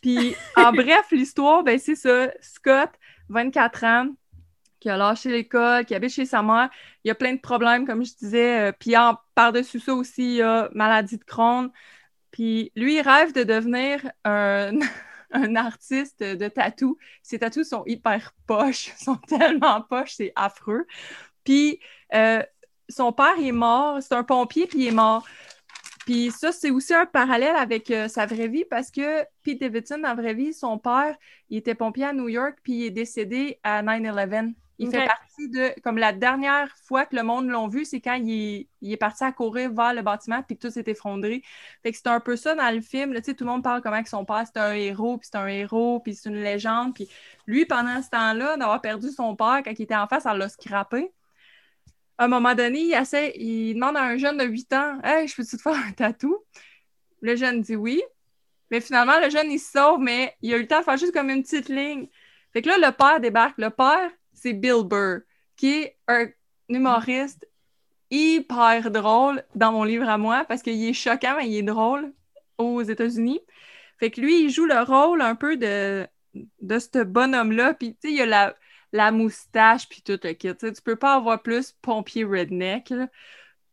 Puis 0.01 0.35
en 0.55 0.71
bref, 0.73 1.07
l'histoire, 1.11 1.63
ben 1.63 1.79
c'est 1.79 1.95
ça, 1.95 2.29
Scott, 2.41 2.89
24 3.29 3.83
ans, 3.85 4.07
qui 4.83 4.89
a 4.89 4.97
lâché 4.97 5.29
l'école, 5.29 5.85
qui 5.85 5.95
habite 5.95 6.11
chez 6.11 6.25
sa 6.25 6.41
mère. 6.43 6.69
Il 7.03 7.07
y 7.07 7.11
a 7.11 7.15
plein 7.15 7.33
de 7.33 7.39
problèmes, 7.39 7.87
comme 7.87 8.03
je 8.03 8.13
disais. 8.15 8.69
Euh, 8.69 8.71
puis 8.77 8.97
en- 8.97 9.17
par-dessus 9.33 9.79
ça 9.79 9.93
aussi, 9.95 10.23
il 10.23 10.35
y 10.35 10.41
a 10.41 10.69
maladie 10.73 11.17
de 11.17 11.23
Crohn. 11.23 11.71
Puis 12.31 12.71
lui, 12.75 12.95
il 12.97 13.01
rêve 13.01 13.31
de 13.33 13.43
devenir 13.43 14.01
un, 14.25 14.71
un 15.33 15.55
artiste 15.55 16.23
de 16.23 16.47
tatou. 16.47 16.97
Ses 17.21 17.39
tatous 17.39 17.67
sont 17.67 17.83
hyper 17.85 18.33
poches, 18.47 18.93
sont 18.97 19.17
tellement 19.17 19.81
poches, 19.81 20.13
c'est 20.15 20.31
affreux. 20.35 20.85
Puis 21.43 21.79
euh, 22.13 22.41
son 22.89 23.11
père 23.11 23.35
est 23.39 23.51
mort, 23.51 24.01
c'est 24.01 24.13
un 24.13 24.23
pompier, 24.23 24.67
puis 24.67 24.79
il 24.79 24.87
est 24.87 24.91
mort. 24.91 25.25
Puis 26.05 26.31
ça, 26.31 26.51
c'est 26.51 26.69
aussi 26.69 26.93
un 26.93 27.05
parallèle 27.05 27.55
avec 27.55 27.89
euh, 27.89 28.07
sa 28.07 28.25
vraie 28.25 28.49
vie 28.49 28.65
parce 28.69 28.91
que 28.91 29.23
Pete 29.41 29.61
Davidson, 29.61 29.99
dans 29.99 30.09
la 30.09 30.15
vraie 30.15 30.33
vie, 30.33 30.53
son 30.53 30.77
père, 30.77 31.15
il 31.49 31.57
était 31.57 31.75
pompier 31.75 32.05
à 32.05 32.13
New 32.13 32.27
York, 32.27 32.57
puis 32.61 32.73
il 32.73 32.85
est 32.85 32.91
décédé 32.91 33.59
à 33.63 33.81
9-11. 33.81 34.53
Il 34.83 34.91
fait 34.91 35.05
partie 35.05 35.49
de, 35.49 35.79
comme 35.81 35.97
la 35.97 36.13
dernière 36.13 36.73
fois 36.77 37.05
que 37.05 37.15
le 37.15 37.23
monde 37.23 37.47
l'ont 37.47 37.67
vu, 37.67 37.85
c'est 37.85 38.01
quand 38.01 38.15
il 38.15 38.31
est, 38.31 38.67
il 38.81 38.91
est 38.91 38.97
parti 38.97 39.23
à 39.23 39.31
courir 39.31 39.71
vers 39.73 39.93
le 39.93 40.01
bâtiment, 40.01 40.43
puis 40.43 40.57
que 40.57 40.67
tout 40.67 40.73
s'est 40.73 40.83
effondré. 40.87 41.43
Fait 41.81 41.91
que 41.91 41.97
c'est 41.97 42.07
un 42.07 42.19
peu 42.19 42.35
ça 42.35 42.55
dans 42.55 42.73
le 42.73 42.81
film. 42.81 43.13
là, 43.13 43.21
Tu 43.21 43.31
sais, 43.31 43.35
tout 43.35 43.43
le 43.43 43.51
monde 43.51 43.63
parle 43.63 43.81
comment 43.81 44.01
que 44.03 44.09
son 44.09 44.25
père, 44.25 44.43
c'est 44.45 44.59
un 44.59 44.73
héros, 44.73 45.17
puis 45.17 45.29
c'est 45.31 45.37
un 45.37 45.47
héros, 45.47 45.99
puis 45.99 46.15
c'est 46.15 46.29
une 46.29 46.41
légende. 46.41 46.93
Puis 46.93 47.09
lui, 47.47 47.65
pendant 47.65 48.01
ce 48.01 48.09
temps-là, 48.09 48.57
d'avoir 48.57 48.81
perdu 48.81 49.09
son 49.09 49.35
père 49.35 49.61
quand 49.63 49.71
il 49.77 49.83
était 49.83 49.95
en 49.95 50.07
face, 50.07 50.23
ça 50.23 50.33
l'a 50.33 50.49
scrappé. 50.49 51.11
À 52.17 52.25
un 52.25 52.27
moment 52.27 52.55
donné, 52.55 52.81
il, 52.81 52.93
essaie, 52.93 53.33
il 53.37 53.73
demande 53.73 53.97
à 53.97 54.03
un 54.03 54.17
jeune 54.17 54.37
de 54.37 54.45
8 54.45 54.73
ans 54.73 54.99
Hey, 55.03 55.27
je 55.27 55.35
peux-tu 55.35 55.57
te 55.57 55.61
faire 55.61 55.73
un 55.73 55.91
tatou 55.91 56.37
Le 57.21 57.35
jeune 57.35 57.61
dit 57.61 57.75
oui. 57.75 58.01
Mais 58.71 58.81
finalement, 58.81 59.19
le 59.19 59.29
jeune, 59.29 59.51
il 59.51 59.59
se 59.59 59.71
sauve, 59.71 59.99
mais 59.99 60.35
il 60.41 60.53
a 60.53 60.57
eu 60.57 60.61
le 60.61 60.67
temps 60.67 60.79
de 60.79 60.83
faire 60.85 60.97
juste 60.97 61.13
comme 61.13 61.29
une 61.29 61.43
petite 61.43 61.69
ligne. 61.69 62.07
Fait 62.53 62.61
que 62.61 62.69
là, 62.69 62.77
le 62.77 62.91
père 62.91 63.19
débarque. 63.19 63.57
Le 63.57 63.69
père, 63.69 64.11
c'est 64.43 64.53
Bill 64.53 64.83
Burr, 64.83 65.21
qui 65.55 65.71
est 65.73 65.97
un 66.09 66.27
humoriste 66.67 67.47
hyper 68.11 68.91
drôle 68.91 69.43
dans 69.55 69.71
mon 69.71 69.85
livre 69.85 70.07
à 70.09 70.17
moi, 70.17 70.43
parce 70.45 70.61
qu'il 70.61 70.83
est 70.83 70.93
choquant, 70.93 71.37
mais 71.37 71.49
il 71.49 71.57
est 71.57 71.63
drôle 71.63 72.13
aux 72.57 72.81
États-Unis. 72.81 73.39
Fait 73.99 74.11
que 74.11 74.19
lui, 74.19 74.43
il 74.43 74.49
joue 74.49 74.65
le 74.65 74.81
rôle 74.81 75.21
un 75.21 75.35
peu 75.35 75.55
de, 75.55 76.05
ce 76.61 77.03
bonhomme-là. 77.03 77.73
Puis, 77.73 77.95
tu 77.95 78.09
sais, 78.09 78.13
il 78.13 78.33
a 78.33 78.53
la, 78.91 79.11
moustache, 79.11 79.87
puis 79.87 80.01
tout 80.01 80.19
le 80.23 80.33
kit. 80.33 80.53
Tu 80.55 80.67
sais, 80.67 80.73
tu 80.73 80.81
peux 80.81 80.97
pas 80.97 81.15
avoir 81.15 81.41
plus 81.41 81.71
pompier 81.81 82.25
redneck. 82.25 82.93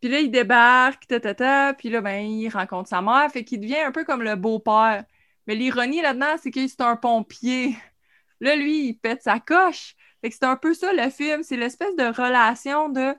Puis 0.01 0.11
là, 0.11 0.21
il 0.21 0.31
débarque, 0.31 1.07
ta, 1.09 1.19
ta, 1.21 1.35
ta, 1.35 1.75
puis 1.75 1.91
là, 1.91 2.01
ben, 2.01 2.21
il 2.25 2.49
rencontre 2.49 2.89
sa 2.89 3.03
mère, 3.03 3.31
fait 3.31 3.45
qu'il 3.45 3.61
devient 3.61 3.81
un 3.81 3.93
peu 3.93 4.05
comme 4.05 4.23
le 4.23 4.37
beau-père. 4.37 5.05
Mais 5.47 5.57
l'ironie 5.57 6.01
là-dedans, 6.01 6.37
c'est 6.41 6.51
que 6.53 6.67
c'est 6.67 6.81
un 6.81 6.97
pompier. 6.97 7.77
Là, 8.41 8.57
lui, 8.57 8.89
il 8.89 8.95
pète 8.95 9.23
sa 9.23 9.41
coche. 9.41 9.97
Fait 10.21 10.31
que 10.31 10.37
c'est 10.37 10.45
un 10.45 10.57
peu 10.57 10.75
ça, 10.75 10.93
le 10.93 11.09
film. 11.11 11.43
C'est 11.43 11.57
l'espèce 11.57 11.97
de 11.97 12.05
relation 12.05 12.89
de 12.89 13.15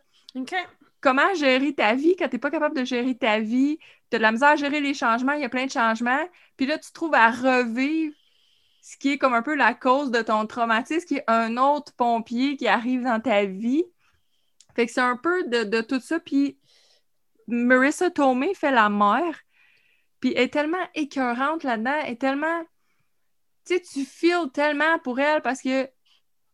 comment 1.01 1.33
gérer 1.33 1.73
ta 1.73 1.95
vie 1.95 2.15
quand 2.15 2.29
t'es 2.29 2.37
pas 2.37 2.51
capable 2.51 2.77
de 2.77 2.85
gérer 2.85 3.17
ta 3.17 3.39
vie. 3.39 3.79
T'as 4.09 4.17
de 4.17 4.23
la 4.23 4.31
misère 4.31 4.49
à 4.49 4.55
gérer 4.55 4.81
les 4.81 4.93
changements, 4.93 5.33
il 5.33 5.41
y 5.41 5.45
a 5.45 5.49
plein 5.49 5.65
de 5.65 5.71
changements. 5.71 6.27
Puis 6.57 6.65
là, 6.65 6.77
tu 6.77 6.89
te 6.89 6.93
trouves 6.93 7.15
à 7.15 7.31
revivre 7.31 8.13
ce 8.81 8.97
qui 8.97 9.13
est 9.13 9.17
comme 9.17 9.33
un 9.33 9.41
peu 9.41 9.55
la 9.55 9.73
cause 9.73 10.11
de 10.11 10.21
ton 10.21 10.45
traumatisme, 10.47 11.05
qui 11.05 11.15
est 11.17 11.23
un 11.27 11.57
autre 11.57 11.93
pompier 11.93 12.57
qui 12.57 12.67
arrive 12.67 13.03
dans 13.03 13.19
ta 13.19 13.45
vie. 13.45 13.83
Fait 14.75 14.85
que 14.85 14.91
c'est 14.91 15.01
un 15.01 15.17
peu 15.17 15.43
de, 15.45 15.63
de 15.63 15.81
tout 15.81 15.99
ça. 15.99 16.19
Puis 16.19 16.57
Marissa 17.47 18.09
Tomei 18.09 18.53
fait 18.53 18.71
la 18.71 18.89
mère. 18.89 19.39
Puis 20.19 20.33
elle 20.35 20.43
est 20.43 20.53
tellement 20.53 20.85
écœurante 20.93 21.63
là-dedans. 21.63 21.99
Elle 22.03 22.13
est 22.13 22.21
tellement... 22.21 22.63
Tu 23.65 23.75
sais, 23.75 23.81
tu 23.81 24.05
feels 24.05 24.51
tellement 24.51 24.99
pour 24.99 25.19
elle 25.19 25.41
parce 25.41 25.61
que 25.61 25.87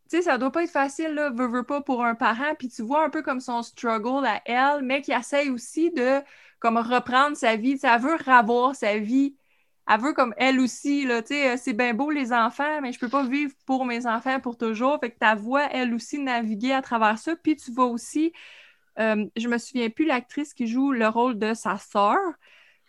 tu 0.10 0.17
sais, 0.17 0.24
ça 0.24 0.38
doit 0.38 0.52
pas 0.52 0.63
être 0.63 0.72
facile, 0.72 1.13
là, 1.13 1.30
veux, 1.30 1.63
pas 1.63 1.82
pour 1.82 2.04
un 2.04 2.15
parent, 2.15 2.56
puis 2.58 2.70
tu 2.70 2.82
vois 2.82 3.06
un 3.06 3.10
peu 3.10 3.22
comme 3.22 3.39
son 3.39 3.63
struggle 3.63 4.26
à 4.26 4.41
elle, 4.46 4.82
mais 4.84 5.02
qui 5.02 5.12
essaye 5.12 5.50
aussi 5.50 5.91
de, 5.91 6.22
comme, 6.60 6.78
reprendre 6.78 7.38
sa 7.38 7.56
vie, 7.56 7.80
elle 7.84 8.02
veut 8.02 8.15
revoir 8.15 8.76
sa 8.76 8.98
vie, 8.98 9.36
elle 9.89 10.02
veut 10.02 10.13
comme 10.13 10.34
elle 10.38 10.60
aussi, 10.60 11.06
là, 11.06 11.22
tu 11.22 11.30
sais, 11.36 11.58
c'est 11.58 11.74
bien 11.74 11.93
beau 11.93 12.12
les 12.12 12.34
enfants, 12.34 12.82
mais 12.82 12.91
je 12.91 13.00
peux 13.00 13.10
pas 13.10 13.24
vivre 13.26 13.54
pour 13.65 13.86
mes 13.86 14.06
enfants 14.08 14.39
pour 14.39 14.58
toujours, 14.58 15.00
fait 15.00 15.12
que 15.12 15.20
ta 15.20 15.36
voix, 15.36 15.67
elle 15.72 15.93
aussi, 15.93 16.20
naviguer 16.20 16.74
à 16.74 16.82
travers 16.82 17.17
ça, 17.20 17.36
puis 17.36 17.56
tu 17.56 17.72
vois 17.72 17.86
aussi, 17.88 18.34
euh, 19.00 19.26
je 19.36 19.48
me 19.48 19.58
souviens 19.58 19.89
plus 19.89 20.06
l'actrice 20.06 20.54
qui 20.54 20.67
joue 20.67 20.91
le 20.91 21.08
rôle 21.08 21.39
de 21.39 21.54
sa 21.54 21.78
sœur, 21.78 22.17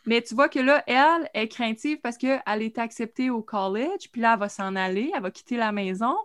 mais 0.06 0.22
tu 0.22 0.34
vois 0.34 0.48
que 0.48 0.58
là, 0.58 0.82
elle 0.86 1.28
est 1.34 1.48
craintive 1.48 2.00
parce 2.00 2.16
qu'elle 2.16 2.62
est 2.62 2.78
acceptée 2.78 3.30
au 3.30 3.42
college, 3.42 4.10
puis 4.12 4.22
là, 4.22 4.34
elle 4.34 4.40
va 4.40 4.48
s'en 4.48 4.74
aller, 4.76 5.12
elle 5.14 5.22
va 5.22 5.30
quitter 5.30 5.56
la 5.56 5.72
maison. 5.72 6.16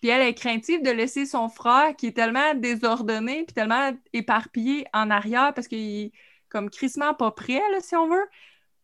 Puis 0.00 0.10
elle 0.10 0.22
est 0.22 0.34
craintive 0.34 0.82
de 0.82 0.90
laisser 0.90 1.26
son 1.26 1.48
frère 1.48 1.94
qui 1.96 2.06
est 2.06 2.16
tellement 2.16 2.54
désordonné 2.54 3.44
puis 3.44 3.54
tellement 3.54 3.92
éparpillé 4.12 4.86
en 4.92 5.10
arrière 5.10 5.52
parce 5.54 5.68
qu'il 5.68 6.06
est 6.06 6.12
comme 6.48 6.70
crissement 6.70 7.14
pas 7.14 7.30
prêt, 7.30 7.62
là, 7.70 7.80
si 7.80 7.94
on 7.96 8.08
veut. 8.08 8.26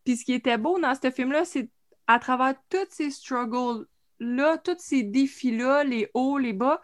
Puis 0.05 0.17
ce 0.17 0.25
qui 0.25 0.33
était 0.33 0.57
beau 0.57 0.79
dans 0.79 0.93
ce 0.95 1.11
film-là, 1.11 1.43
c'est 1.43 1.69
à 2.07 2.19
travers 2.19 2.55
tous 2.69 2.87
ces 2.89 3.09
struggles-là, 3.11 4.57
tous 4.59 4.77
ces 4.79 5.03
défis-là, 5.03 5.83
les 5.83 6.09
hauts, 6.13 6.37
les 6.37 6.53
bas, 6.53 6.81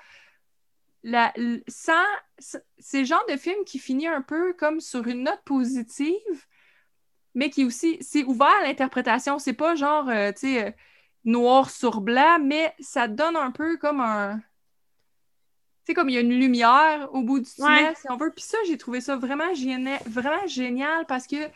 la, 1.03 1.33
sans, 1.67 1.93
c'est 2.37 2.99
le 2.99 3.05
genre 3.05 3.25
de 3.29 3.37
film 3.37 3.63
qui 3.65 3.79
finit 3.79 4.07
un 4.07 4.21
peu 4.21 4.53
comme 4.53 4.79
sur 4.79 5.07
une 5.07 5.23
note 5.23 5.41
positive, 5.45 6.45
mais 7.35 7.49
qui 7.49 7.65
aussi, 7.65 7.97
c'est 8.01 8.23
ouvert 8.23 8.55
à 8.61 8.63
l'interprétation. 8.63 9.39
C'est 9.39 9.53
pas 9.53 9.75
genre, 9.75 10.07
euh, 10.09 10.31
tu 10.31 10.47
sais, 10.47 10.67
euh, 10.67 10.71
noir 11.25 11.69
sur 11.69 12.01
blanc, 12.01 12.39
mais 12.41 12.73
ça 12.79 13.07
donne 13.07 13.35
un 13.35 13.51
peu 13.51 13.77
comme 13.77 13.99
un. 13.99 14.37
Tu 15.85 15.91
sais, 15.91 15.93
comme 15.93 16.09
il 16.09 16.15
y 16.15 16.17
a 16.17 16.21
une 16.21 16.39
lumière 16.39 17.09
au 17.13 17.21
bout 17.23 17.39
du 17.39 17.49
tunnel, 17.49 17.95
si 17.95 18.09
on 18.09 18.17
veut. 18.17 18.31
Puis 18.31 18.43
ça, 18.43 18.57
j'ai 18.65 18.77
trouvé 18.77 19.01
ça 19.01 19.15
vraiment, 19.17 19.53
génial, 19.53 19.99
vraiment 20.05 20.47
génial 20.47 21.05
parce 21.05 21.27
que 21.27 21.49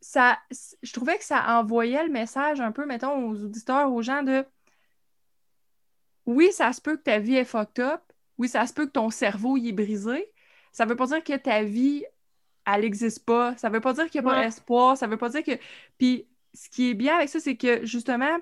ça, 0.00 0.38
je 0.82 0.92
trouvais 0.92 1.18
que 1.18 1.24
ça 1.24 1.58
envoyait 1.58 2.02
le 2.02 2.10
message 2.10 2.60
un 2.60 2.72
peu, 2.72 2.86
mettons, 2.86 3.28
aux 3.28 3.44
auditeurs, 3.44 3.92
aux 3.92 4.02
gens 4.02 4.22
de 4.22 4.44
oui, 6.26 6.52
ça 6.52 6.72
se 6.72 6.80
peut 6.80 6.96
que 6.96 7.02
ta 7.02 7.18
vie 7.18 7.36
est 7.36 7.44
fucked 7.44 7.82
up. 7.84 8.02
Oui, 8.38 8.48
ça 8.48 8.66
se 8.66 8.72
peut 8.72 8.86
que 8.86 8.92
ton 8.92 9.10
cerveau 9.10 9.56
y 9.56 9.68
est 9.68 9.72
brisé. 9.72 10.32
Ça 10.72 10.84
veut 10.84 10.96
pas 10.96 11.06
dire 11.06 11.24
que 11.24 11.36
ta 11.36 11.62
vie, 11.62 12.04
elle 12.66 12.82
n'existe 12.82 13.24
pas. 13.24 13.56
Ça 13.56 13.68
veut 13.68 13.80
pas 13.80 13.92
dire 13.92 14.08
qu'il 14.08 14.20
n'y 14.20 14.28
a 14.28 14.30
pas 14.30 14.44
d'espoir. 14.44 14.96
Ça 14.96 15.06
veut 15.06 15.16
pas 15.16 15.28
dire 15.28 15.42
que. 15.42 15.58
Puis 15.98 16.26
ce 16.54 16.68
qui 16.68 16.90
est 16.90 16.94
bien 16.94 17.16
avec 17.16 17.28
ça, 17.28 17.40
c'est 17.40 17.56
que 17.56 17.84
justement, 17.84 18.38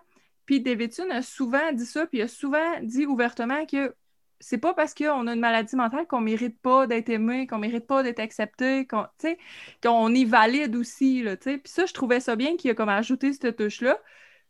puis 0.49 0.63
Davidson 0.63 1.11
a 1.11 1.21
souvent 1.21 1.73
dit 1.75 1.85
ça, 1.85 2.07
puis 2.07 2.21
il 2.21 2.23
a 2.23 2.29
souvent 2.29 2.81
dit 2.81 3.05
ouvertement 3.05 3.67
que 3.67 3.95
c'est 4.41 4.57
pas 4.57 4.73
parce 4.73 4.95
qu'on 4.95 5.27
a 5.27 5.35
une 5.35 5.41
maladie 5.41 5.77
mentale 5.77 6.07
qu'on 6.07 6.23
mérite 6.23 6.59
pas 6.63 6.87
d'être 6.87 7.11
aimé, 7.11 7.47
qu'on 7.47 7.59
mérite 7.59 7.87
pas 7.87 8.03
d'être 8.03 8.19
accepté, 8.19 8.87
qu'on 8.87 10.15
est 10.15 10.25
valide 10.25 10.75
aussi. 10.75 11.23
Là, 11.23 11.37
puis 11.37 11.61
ça, 11.67 11.85
je 11.85 11.93
trouvais 11.93 12.21
ça 12.21 12.35
bien 12.35 12.57
qu'il 12.57 12.71
a 12.71 12.75
comme 12.75 12.89
ajouté 12.89 13.35
cette 13.35 13.57
touche-là. 13.57 14.01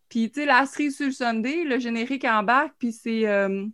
Puis, 0.09 0.31
tu 0.31 0.43
sais, 0.43 0.47
la 0.47 0.67
cerise 0.67 0.95
sur 0.95 1.07
le 1.07 1.13
Sunday, 1.13 1.65
le 1.65 1.81
générique 1.81 2.25
embarque, 2.25 2.77
puis 2.79 2.93
c'est 2.93 3.27
euh, 3.27 3.67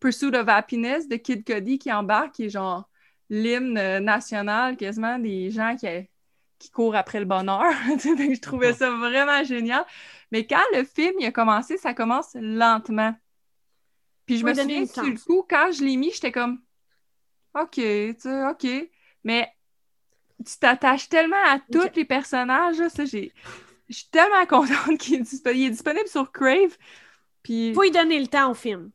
Pursuit 0.00 0.34
of 0.34 0.48
Happiness 0.48 1.06
de 1.06 1.14
Kid 1.14 1.46
Cody 1.46 1.78
qui 1.78 1.92
embarque, 1.92 2.34
qui 2.34 2.46
est 2.46 2.50
genre 2.50 2.90
l'hymne 3.28 4.00
national 4.00 4.76
quasiment 4.76 5.20
des 5.20 5.52
gens 5.52 5.76
qui, 5.76 5.86
qui 6.60 6.70
courent 6.70 6.94
après 6.94 7.18
le 7.18 7.26
bonheur. 7.26 7.64
je 7.88 8.40
trouvais 8.40 8.74
ça 8.74 8.90
vraiment 8.90 9.42
génial. 9.42 9.84
Mais 10.30 10.46
quand 10.46 10.62
le 10.74 10.84
film 10.84 11.14
il 11.18 11.26
a 11.26 11.32
commencé, 11.32 11.76
ça 11.78 11.94
commence 11.94 12.34
lentement. 12.34 13.14
Puis 14.26 14.38
je 14.38 14.44
me 14.44 14.54
souviens 14.54 14.86
sur 14.86 15.02
le 15.02 15.18
coup, 15.18 15.44
quand 15.48 15.72
je 15.72 15.82
l'ai 15.82 15.96
mis, 15.96 16.12
j'étais 16.12 16.30
comme 16.30 16.60
OK, 17.58 17.72
tu 17.74 18.14
sais, 18.18 18.46
OK. 18.46 18.66
Mais 19.24 19.48
tu 20.46 20.58
t'attaches 20.58 21.08
tellement 21.08 21.42
à 21.46 21.58
tous 21.58 21.96
les 21.96 22.04
personnages, 22.04 22.76
ça, 22.88 23.04
j'ai. 23.04 23.32
Je 23.88 23.96
suis 23.96 24.08
tellement 24.10 24.46
contente 24.48 24.98
qu'il 24.98 25.16
est, 25.16 25.22
disponible. 25.22 25.66
est 25.66 25.70
disponible 25.70 26.08
sur 26.08 26.30
Crave. 26.30 26.76
Puis... 27.42 27.74
Faut 27.74 27.82
y 27.82 27.90
donner 27.90 28.20
le 28.20 28.28
temps 28.28 28.50
au 28.50 28.54
film. 28.54 28.90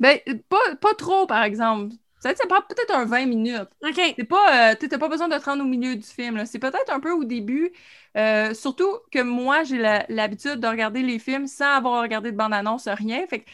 Ben, 0.00 0.18
pas, 0.48 0.74
pas 0.80 0.94
trop, 0.94 1.26
par 1.26 1.44
exemple. 1.44 1.94
Ça, 2.24 2.34
ça 2.34 2.46
prend 2.46 2.62
peut-être 2.62 2.94
un 2.94 3.04
20 3.04 3.26
minutes. 3.26 3.68
OK. 3.82 4.00
C'est 4.16 4.24
pas, 4.24 4.70
euh, 4.72 4.74
t'as 4.80 4.98
pas 4.98 5.08
besoin 5.08 5.28
de 5.28 5.36
te 5.36 5.44
rendre 5.44 5.62
au 5.62 5.66
milieu 5.66 5.94
du 5.94 6.06
film. 6.06 6.46
C'est 6.46 6.58
peut-être 6.58 6.90
un 6.90 6.98
peu 6.98 7.12
au 7.12 7.24
début. 7.24 7.70
Euh, 8.16 8.54
surtout 8.54 8.88
que 9.12 9.20
moi, 9.20 9.62
j'ai 9.64 9.76
l'habitude 10.08 10.56
de 10.56 10.66
regarder 10.66 11.02
les 11.02 11.18
films 11.18 11.46
sans 11.46 11.76
avoir 11.76 12.00
regardé 12.00 12.32
de 12.32 12.36
bande-annonce, 12.36 12.88
rien. 12.88 13.26
Fait 13.26 13.40
que 13.40 13.50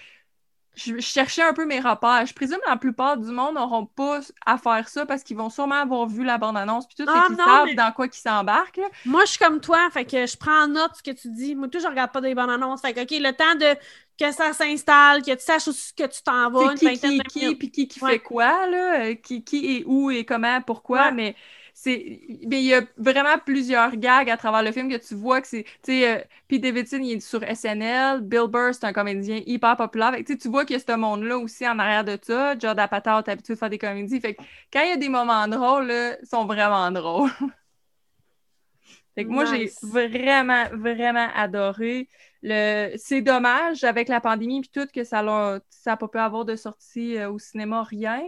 je, 0.76 1.00
cherchais 1.00 1.42
un 1.42 1.52
peu 1.52 1.66
mes 1.66 1.80
repères. 1.80 2.24
Je 2.26 2.32
présume 2.32 2.58
que 2.64 2.70
la 2.70 2.76
plupart 2.76 3.16
du 3.16 3.32
monde 3.32 3.56
n'auront 3.56 3.86
pas 3.86 4.20
à 4.46 4.56
faire 4.56 4.88
ça 4.88 5.04
parce 5.04 5.24
qu'ils 5.24 5.36
vont 5.36 5.50
sûrement 5.50 5.80
avoir 5.80 6.06
vu 6.06 6.22
la 6.22 6.38
bande-annonce 6.38 6.86
puis 6.86 6.94
tout, 6.96 7.10
ah, 7.12 7.24
qu'ils 7.26 7.36
savent 7.36 7.74
dans 7.74 7.92
quoi 7.92 8.06
ils 8.06 8.14
s'embarquent. 8.14 8.80
Moi, 9.04 9.22
je 9.24 9.30
suis 9.30 9.38
comme 9.38 9.60
toi, 9.60 9.88
fait 9.90 10.04
que 10.04 10.26
je 10.26 10.36
prends 10.36 10.62
en 10.62 10.68
note 10.68 10.92
ce 10.94 11.02
que 11.02 11.10
tu 11.10 11.28
dis. 11.32 11.56
Moi, 11.56 11.66
tout, 11.66 11.80
je 11.80 11.88
regarde 11.88 12.12
pas 12.12 12.20
des 12.20 12.36
bandes-annonces. 12.36 12.82
Fait 12.82 12.94
que, 12.94 13.00
OK, 13.00 13.10
le 13.10 13.32
temps 13.32 13.56
de 13.56 13.76
que 14.20 14.32
ça 14.32 14.52
s'installe, 14.52 15.22
que 15.22 15.32
tu 15.32 15.42
saches 15.42 15.68
où 15.68 15.72
que 15.72 16.06
tu 16.06 16.22
t'en 16.22 16.50
vas. 16.50 16.74
Qui, 16.74 16.98
qui, 16.98 17.20
qui, 17.20 17.54
puis 17.54 17.70
qui, 17.70 17.88
qui 17.88 17.98
fait 17.98 18.18
quoi, 18.18 18.66
là, 18.66 19.00
euh, 19.00 19.14
qui, 19.14 19.42
qui 19.42 19.78
est 19.78 19.84
où 19.86 20.10
et 20.10 20.24
comment, 20.24 20.60
pourquoi, 20.60 21.10
mais 21.10 21.34
c'est 21.72 22.20
il 22.28 22.52
y 22.60 22.74
a 22.74 22.82
vraiment 22.98 23.38
plusieurs 23.38 23.96
gags 23.96 24.28
à 24.28 24.36
travers 24.36 24.62
le 24.62 24.70
film 24.70 24.90
que 24.90 24.96
tu 24.96 25.14
vois 25.14 25.40
que 25.40 25.46
c'est 25.46 25.62
tu 25.82 25.92
sais 25.92 26.18
euh, 26.18 26.20
Pete 26.46 26.60
Davidson 26.62 26.98
il 27.02 27.12
est 27.12 27.20
sur 27.20 27.40
SNL 27.42 28.20
Bill 28.20 28.48
Burr 28.48 28.74
c'est 28.74 28.84
un 28.84 28.92
comédien 28.92 29.40
hyper 29.46 29.76
populaire. 29.76 30.12
Fait, 30.12 30.36
tu 30.36 30.48
vois 30.48 30.66
qu'il 30.66 30.76
y 30.76 30.80
a 30.80 30.82
ce 30.86 30.96
monde 30.96 31.22
là 31.22 31.38
aussi 31.38 31.66
en 31.66 31.78
arrière 31.78 32.04
de 32.04 32.18
ça. 32.20 32.52
Judd 32.58 32.78
Apatow 32.78 33.20
est 33.20 33.28
habitué 33.30 33.54
de 33.54 33.58
faire 33.58 33.70
des 33.70 33.78
comédies. 33.78 34.20
Fait 34.20 34.36
quand 34.70 34.82
il 34.82 34.90
y 34.90 34.92
a 34.92 34.96
des 34.96 35.08
moments 35.08 35.48
drôles 35.48 35.86
là, 35.86 36.16
ils 36.20 36.26
sont 36.26 36.44
vraiment 36.44 36.90
drôles. 36.90 37.30
Fait 39.14 39.24
que 39.24 39.30
moi 39.30 39.44
j'ai 39.46 39.70
vraiment 39.82 40.66
vraiment 40.72 41.28
adoré 41.34 42.08
le 42.42 42.92
c'est 42.96 43.20
dommage 43.20 43.84
avec 43.84 44.08
la 44.08 44.20
pandémie 44.20 44.60
puis 44.60 44.70
tout 44.72 44.88
que 44.92 45.04
ça 45.04 45.22
n'a 45.22 45.60
ça 45.68 45.96
pas 45.96 46.08
pu 46.08 46.18
avoir 46.18 46.44
de 46.44 46.56
sortie 46.56 47.16
euh, 47.16 47.30
au 47.30 47.38
cinéma 47.38 47.82
rien 47.82 48.22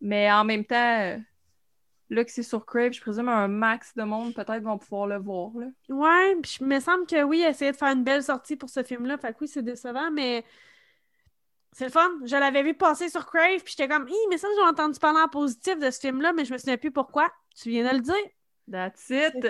mais 0.00 0.30
en 0.32 0.44
même 0.44 0.64
temps 0.64 1.00
euh, 1.00 1.16
Là 2.12 2.24
que 2.26 2.30
c'est 2.30 2.42
sur 2.42 2.66
Crave, 2.66 2.92
je 2.92 3.00
présume 3.00 3.30
un 3.30 3.48
max 3.48 3.94
de 3.96 4.02
monde 4.02 4.34
peut-être 4.34 4.62
vont 4.62 4.76
pouvoir 4.76 5.06
le 5.06 5.16
voir. 5.16 5.50
Là. 5.56 5.68
Ouais, 5.88 6.36
puis 6.42 6.58
il 6.60 6.66
me 6.66 6.78
semble 6.78 7.06
que 7.06 7.22
oui, 7.22 7.40
essayer 7.40 7.72
de 7.72 7.76
faire 7.76 7.88
une 7.88 8.04
belle 8.04 8.22
sortie 8.22 8.54
pour 8.54 8.68
ce 8.68 8.82
film-là. 8.82 9.16
Fait 9.16 9.32
que 9.32 9.38
oui, 9.40 9.48
c'est 9.48 9.62
décevant, 9.62 10.10
mais 10.10 10.44
c'est 11.72 11.86
le 11.86 11.90
fun. 11.90 12.10
Je 12.26 12.36
l'avais 12.36 12.62
vu 12.62 12.74
passer 12.74 13.08
sur 13.08 13.24
Crave, 13.24 13.62
puis 13.64 13.74
j'étais 13.76 13.88
comme, 13.88 14.06
Hi, 14.06 14.14
mais 14.28 14.36
ça, 14.36 14.46
j'ai 14.54 14.62
entendu 14.62 14.98
parler 14.98 15.22
en 15.22 15.28
positif 15.28 15.78
de 15.78 15.90
ce 15.90 16.00
film-là, 16.00 16.34
mais 16.34 16.44
je 16.44 16.52
me 16.52 16.58
souviens 16.58 16.76
plus 16.76 16.90
pourquoi. 16.90 17.32
Tu 17.56 17.70
viens 17.70 17.90
de 17.90 17.96
le 17.96 18.02
dire. 18.02 18.14
That's 18.70 19.08
it. 19.08 19.46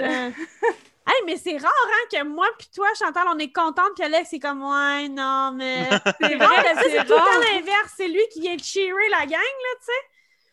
Hey, 1.06 1.22
mais 1.26 1.36
c'est 1.36 1.56
rare, 1.56 1.70
hein, 1.86 2.06
que 2.10 2.24
moi 2.24 2.46
puis 2.58 2.68
toi, 2.74 2.86
Chantal, 2.96 3.26
on 3.28 3.38
est 3.38 3.52
contente, 3.52 3.90
puis 3.96 4.04
Alex, 4.04 4.28
c'est 4.30 4.38
comme, 4.38 4.62
ouais, 4.62 5.08
non, 5.08 5.52
mais. 5.52 5.88
c'est 6.20 6.36
vrai, 6.36 6.74
c'est 6.80 7.04
tout 7.04 7.12
le 7.12 7.18
temps 7.18 7.40
l'inverse. 7.52 7.92
C'est 7.96 8.08
lui 8.08 8.22
qui 8.32 8.40
vient 8.40 8.56
cheerer 8.56 9.08
la 9.10 9.26
gang, 9.26 9.32
là, 9.32 9.74
tu 9.78 9.84
sais. 9.84 10.08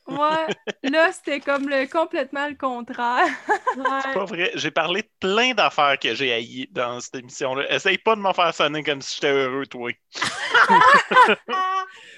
Moi, 0.08 0.48
là, 0.84 1.12
c'était 1.12 1.40
comme 1.40 1.70
le, 1.70 1.86
complètement 1.86 2.48
le 2.48 2.56
contraire. 2.56 3.28
C'est 3.76 4.14
pas 4.14 4.26
vrai. 4.26 4.52
J'ai 4.56 4.72
parlé 4.72 5.04
de 5.04 5.10
plein 5.20 5.54
d'affaires 5.54 6.00
que 6.00 6.16
j'ai 6.16 6.34
haïes 6.34 6.68
dans 6.72 7.00
cette 7.00 7.16
émission-là. 7.16 7.72
Essaye 7.72 8.00
pas 8.00 8.16
de 8.16 8.22
m'en 8.22 8.34
faire 8.34 8.54
sonner 8.54 8.84
comme 8.84 9.02
si 9.02 9.16
j'étais 9.16 9.32
heureux, 9.32 9.68
toi. 9.68 9.92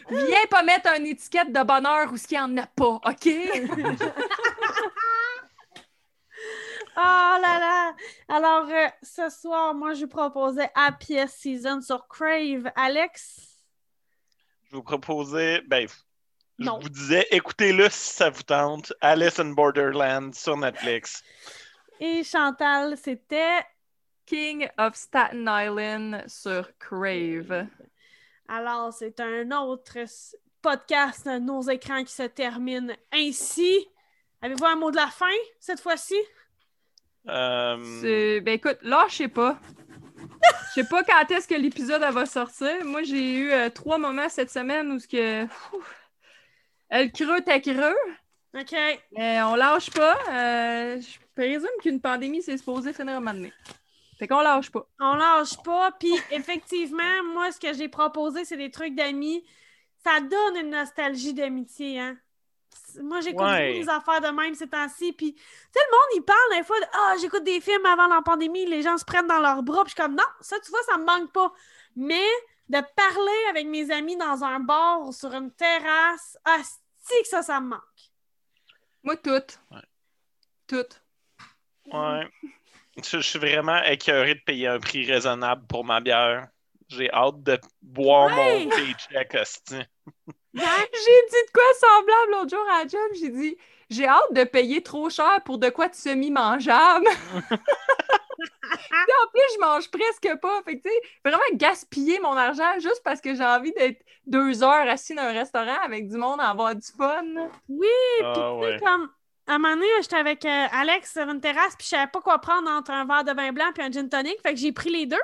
Viens 0.10 0.46
pas 0.50 0.64
mettre 0.64 0.90
une 0.98 1.08
étiquette 1.08 1.52
de 1.52 1.64
bonheur 1.64 2.12
où 2.12 2.18
ce 2.18 2.28
qu'il 2.28 2.38
n'y 2.38 2.44
en 2.44 2.58
a 2.58 2.66
pas, 2.68 3.00
OK? 3.04 3.28
Oh 6.98 7.38
là 7.42 7.60
là! 7.60 7.96
Alors, 8.28 8.68
euh, 8.70 8.88
ce 9.02 9.30
soir, 9.30 9.74
moi, 9.74 9.94
je 9.94 10.06
proposais 10.06 10.70
pièce 11.00 11.36
Season 11.36 11.82
sur 11.82 12.08
Crave. 12.08 12.70
Alex? 12.76 13.64
Je 14.70 14.76
vous 14.76 14.84
proposais, 14.84 15.62
ben, 15.68 15.88
je 16.60 16.70
vous 16.70 16.90
disais, 16.90 17.28
écoutez-le 17.32 17.90
si 17.90 18.14
ça 18.14 18.30
vous 18.30 18.44
tente. 18.44 18.94
Alice 19.02 19.40
in 19.40 19.54
Borderland 19.54 20.34
sur 20.36 20.58
Netflix. 20.58 21.24
Et 22.00 22.24
Chantal, 22.24 22.98
c'était 22.98 23.66
King 24.26 24.68
of 24.78 24.96
Staten 24.96 25.50
Island 25.50 26.24
sur 26.28 26.70
Crave. 26.78 27.68
Alors, 28.48 28.94
c'est 28.94 29.20
un 29.20 29.50
autre 29.52 29.98
podcast, 30.62 31.26
nos 31.26 31.62
écrans 31.64 32.04
qui 32.04 32.14
se 32.14 32.24
termine 32.24 32.96
ainsi. 33.12 33.88
Avez-vous 34.42 34.66
un 34.66 34.76
mot 34.76 34.92
de 34.92 34.98
la 34.98 35.08
fin 35.08 35.26
cette 35.60 35.80
fois-ci? 35.80 36.16
Euh... 37.28 38.42
Ben 38.42 38.54
écoute, 38.54 38.78
là, 38.82 39.06
je 39.10 39.16
sais 39.16 39.28
pas. 39.28 39.60
Je 40.70 40.82
sais 40.82 40.88
pas 40.88 41.04
quand 41.04 41.30
est-ce 41.32 41.48
que 41.48 41.56
l'épisode 41.56 42.02
va 42.02 42.26
sortir. 42.26 42.86
Moi, 42.86 43.04
j'ai 43.04 43.34
eu 43.34 43.52
euh, 43.52 43.70
trois 43.70 43.98
moments 43.98 44.30
cette 44.30 44.50
semaine 44.50 44.92
où 44.92 45.00
ce 45.00 45.08
que. 45.08 45.46
Elle 46.90 47.12
creux, 47.12 47.42
t'es 47.42 47.62
creux. 47.62 47.96
OK. 48.58 48.76
Mais 49.12 49.42
on 49.44 49.56
lâche 49.56 49.90
pas. 49.92 50.18
Euh, 50.30 51.00
je 51.00 51.20
présume 51.36 51.70
qu'une 51.82 52.02
pandémie, 52.02 52.42
c'est 52.42 52.58
supposé 52.58 52.94
finir 52.94 53.16
un 53.16 53.20
moment 53.20 53.34
donné. 53.34 53.54
Fait 54.20 54.28
qu'on 54.28 54.42
lâche 54.42 54.70
pas. 54.70 54.88
On 55.00 55.16
lâche 55.16 55.58
pas. 55.64 55.92
Puis 56.00 56.14
effectivement, 56.32 57.24
moi, 57.34 57.52
ce 57.52 57.60
que 57.60 57.74
j'ai 57.74 57.88
proposé, 57.88 58.46
c'est 58.46 58.58
des 58.58 58.72
trucs 58.72 58.96
d'amis. 58.96 59.44
ça 60.04 60.20
donne 60.20 60.66
une 60.66 60.72
nostalgie 60.72 61.34
d'amitié, 61.34 62.00
hein. 62.00 62.18
Moi, 63.02 63.22
j'écoute 63.22 63.48
des 63.48 63.88
affaires 63.90 64.22
de 64.22 64.28
même 64.28 64.54
ces 64.54 64.68
temps-ci. 64.68 65.14
Puis, 65.14 65.34
tu 65.34 65.42
sais, 65.42 65.80
le 65.80 65.92
monde, 65.92 66.10
il 66.16 66.22
parle 66.22 66.58
des 66.58 66.64
fois 66.64 66.80
de 66.80 66.86
Ah, 66.94 67.16
j'écoute 67.22 67.44
des 67.44 67.62
films 67.62 67.86
avant 67.86 68.08
la 68.08 68.22
pandémie, 68.22 68.66
les 68.66 68.82
gens 68.82 68.98
se 68.98 69.06
prennent 69.06 69.28
dans 69.28 69.40
leurs 69.40 69.64
bras. 69.64 69.84
Puis, 69.84 69.94
je 69.96 70.02
suis 70.02 70.04
comme 70.04 70.16
Non, 70.16 70.24
ça, 70.42 70.58
tu 70.60 70.72
vois, 70.72 70.82
ça 70.84 70.98
me 70.98 71.06
manque 71.06 71.32
pas. 71.32 71.52
Mais 71.96 72.28
de 72.70 72.80
parler 72.96 73.50
avec 73.50 73.68
mes 73.68 73.92
amis 73.92 74.18
dans 74.18 74.44
un 74.44 74.60
bar 74.60 75.02
ou 75.02 75.12
sur 75.12 75.34
une 75.34 75.52
terrasse, 75.52 76.38
ah, 76.46 76.58
que 76.60 77.28
ça, 77.28 77.42
ça 77.42 77.60
me 77.60 77.70
manque. 77.70 77.82
Moi, 79.04 79.18
toutes. 79.18 79.60
Ouais. 79.72 79.82
Toutes. 80.68 81.02
Ouais. 81.92 82.28
je, 83.04 83.20
suis 83.20 83.40
vraiment 83.40 83.82
écœuré 83.84 84.36
de 84.36 84.40
payer 84.40 84.68
un 84.68 84.80
prix 84.80 85.06
raisonnable 85.06 85.66
pour 85.68 85.84
ma 85.84 86.00
bière. 86.00 86.48
J'ai 86.88 87.12
hâte 87.12 87.42
de 87.44 87.60
boire 87.82 88.30
mon 88.30 88.70
paycheck, 88.70 89.36
J'ai 90.54 90.62
dit 90.64 91.46
de 91.48 91.52
quoi 91.54 91.64
semblable 91.80 92.32
l'autre 92.32 92.50
jour 92.50 92.66
à 92.72 92.88
job. 92.88 93.12
J'ai 93.20 93.30
dit 93.30 93.58
j'ai 93.90 94.08
hâte 94.08 94.34
de 94.34 94.44
payer 94.46 94.82
trop 94.82 95.10
cher 95.10 95.42
pour 95.44 95.58
de 95.58 95.70
quoi 95.70 95.90
de 95.90 95.96
semi-mangeable. 95.96 97.08
en 98.42 99.28
plus, 99.28 99.42
je 99.56 99.60
mange 99.60 99.92
presque 99.92 100.40
pas. 100.42 100.62
Fait 100.64 100.80
que, 100.80 100.90
vraiment 101.26 101.44
gaspiller 101.54 102.20
mon 102.20 102.36
argent 102.38 102.74
juste 102.76 103.02
parce 103.04 103.20
que 103.20 103.36
j'ai 103.36 103.44
envie 103.44 103.74
d'être 103.74 104.02
deux 104.26 104.64
heures 104.64 104.88
assis 104.88 105.14
dans 105.14 105.24
un 105.24 105.34
restaurant 105.34 105.78
avec 105.84 106.08
du 106.08 106.16
monde 106.16 106.40
à 106.40 106.50
avoir 106.50 106.74
du 106.76 106.88
fun. 106.98 107.24
Oui, 107.68 107.88
ah, 108.24 108.56
puis 108.62 108.80
comme 108.80 109.10
à 109.48 109.56
un 109.56 109.58
moment 109.60 109.76
donné, 109.76 109.88
j'étais 110.02 110.16
avec 110.16 110.46
euh, 110.46 110.68
Alex 110.72 111.12
sur 111.12 111.28
une 111.28 111.42
terrasse, 111.42 111.76
puis 111.76 111.86
je 111.86 111.90
savais 111.90 112.10
pas 112.10 112.22
quoi 112.22 112.40
prendre 112.40 112.70
entre 112.70 112.92
un 112.92 113.06
verre 113.06 113.26
de 113.26 113.34
vin 113.34 113.52
blanc 113.52 113.72
et 113.78 113.82
un 113.82 113.92
gin 113.92 114.08
tonic. 114.08 114.40
Fait 114.42 114.54
que 114.54 114.60
j'ai 114.60 114.72
pris 114.72 114.90
les 114.90 115.06
deux. 115.06 115.18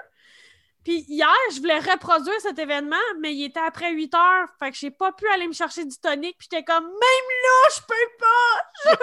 Puis 0.88 1.04
hier, 1.10 1.28
je 1.54 1.60
voulais 1.60 1.80
reproduire 1.80 2.39
cet 2.39 2.58
événement, 2.60 2.95
mais 3.19 3.34
il 3.34 3.43
était 3.43 3.60
après 3.60 3.91
8 3.91 4.15
heures. 4.15 4.47
Fait 4.58 4.71
que 4.71 4.78
j'ai 4.78 4.89
pas 4.89 5.12
pu 5.12 5.28
aller 5.28 5.45
me 5.45 5.52
chercher 5.52 5.84
du 5.84 5.97
tonic. 5.97 6.38
Puis 6.38 6.47
j'étais 6.50 6.63
comme, 6.63 6.86
même 6.86 7.28
là, 7.43 7.67
je 7.76 7.82
peux 7.82 8.10
pas! 8.21 8.56
Je 8.86 8.95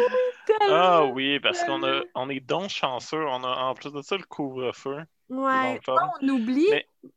veux! 0.00 0.66
ah 0.70 1.04
oui, 1.04 1.40
parce 1.40 1.62
qu'on 1.64 1.82
on 2.14 2.30
est 2.30 2.40
donc 2.40 2.70
chanceux. 2.70 3.22
On 3.22 3.44
a 3.44 3.54
en 3.64 3.74
plus 3.74 3.92
de 3.92 4.00
ça 4.00 4.16
le 4.16 4.24
couvre-feu. 4.24 4.96
Ouais. 5.28 5.78
on 5.86 6.26
oublie. 6.26 6.70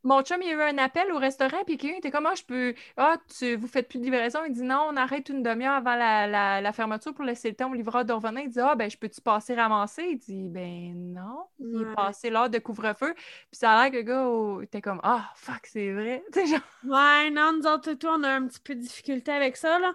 Mon 0.04 0.22
chum, 0.22 0.42
il 0.42 0.50
y 0.50 0.52
a 0.52 0.54
eu 0.54 0.62
un 0.62 0.78
appel 0.78 1.12
au 1.12 1.18
restaurant, 1.18 1.64
puis 1.66 1.78
quelqu'un 1.78 1.98
était 1.98 2.12
comme, 2.12 2.26
ah, 2.26 2.36
je 2.36 2.44
peux. 2.44 2.74
Ah, 2.98 3.18
tu, 3.38 3.56
vous 3.56 3.68
faites 3.68 3.88
plus 3.88 4.00
de 4.00 4.04
livraison. 4.04 4.40
Il 4.48 4.54
dit, 4.54 4.64
non, 4.64 4.88
on 4.90 4.96
arrête 4.96 5.30
une 5.30 5.44
demi-heure 5.44 5.76
avant 5.76 5.96
la, 5.96 6.72
fermeture 6.74 7.14
pour 7.14 7.26
laisser 7.26 7.50
le 7.50 7.56
temps 7.56 7.72
au 7.72 7.74
livreur 7.74 8.06
de 8.06 8.14
revenir. 8.14 8.44
Il 8.44 8.50
dit, 8.50 8.60
ah, 8.60 8.76
ben, 8.76 8.90
je 8.90 8.98
peux-tu 8.98 9.22
passer 9.22 9.56
ramasser? 9.56 10.04
Il 10.12 10.18
dit, 10.18 10.48
ben, 10.50 11.14
non. 11.14 11.46
Il 11.60 11.82
est 11.82 11.96
passé 11.96 12.30
l'heure 12.30 12.50
de 12.50 12.60
couvre-feu. 12.60 13.14
Puis 13.14 13.60
ça 13.60 13.72
a 13.72 13.84
l'air 13.84 13.92
que 13.92 13.98
le 13.98 14.04
gars 14.04 14.64
était 14.64 14.82
comme, 14.82 15.00
ah, 15.04 15.32
fuck, 15.36 15.66
c'est 15.66 15.92
vrai. 15.92 16.24
Genre... 16.36 16.60
Ouais, 16.86 17.30
non, 17.32 17.54
nous 17.54 17.68
autres, 17.68 17.94
tout, 17.94 18.08
on 18.08 18.24
a 18.24 18.30
un 18.30 18.48
petit 18.48 18.60
peu 18.60 18.76
de 18.76 18.82
difficulté 18.82 19.32
avec 19.32 19.58
ça, 19.58 19.80
là. 19.80 19.94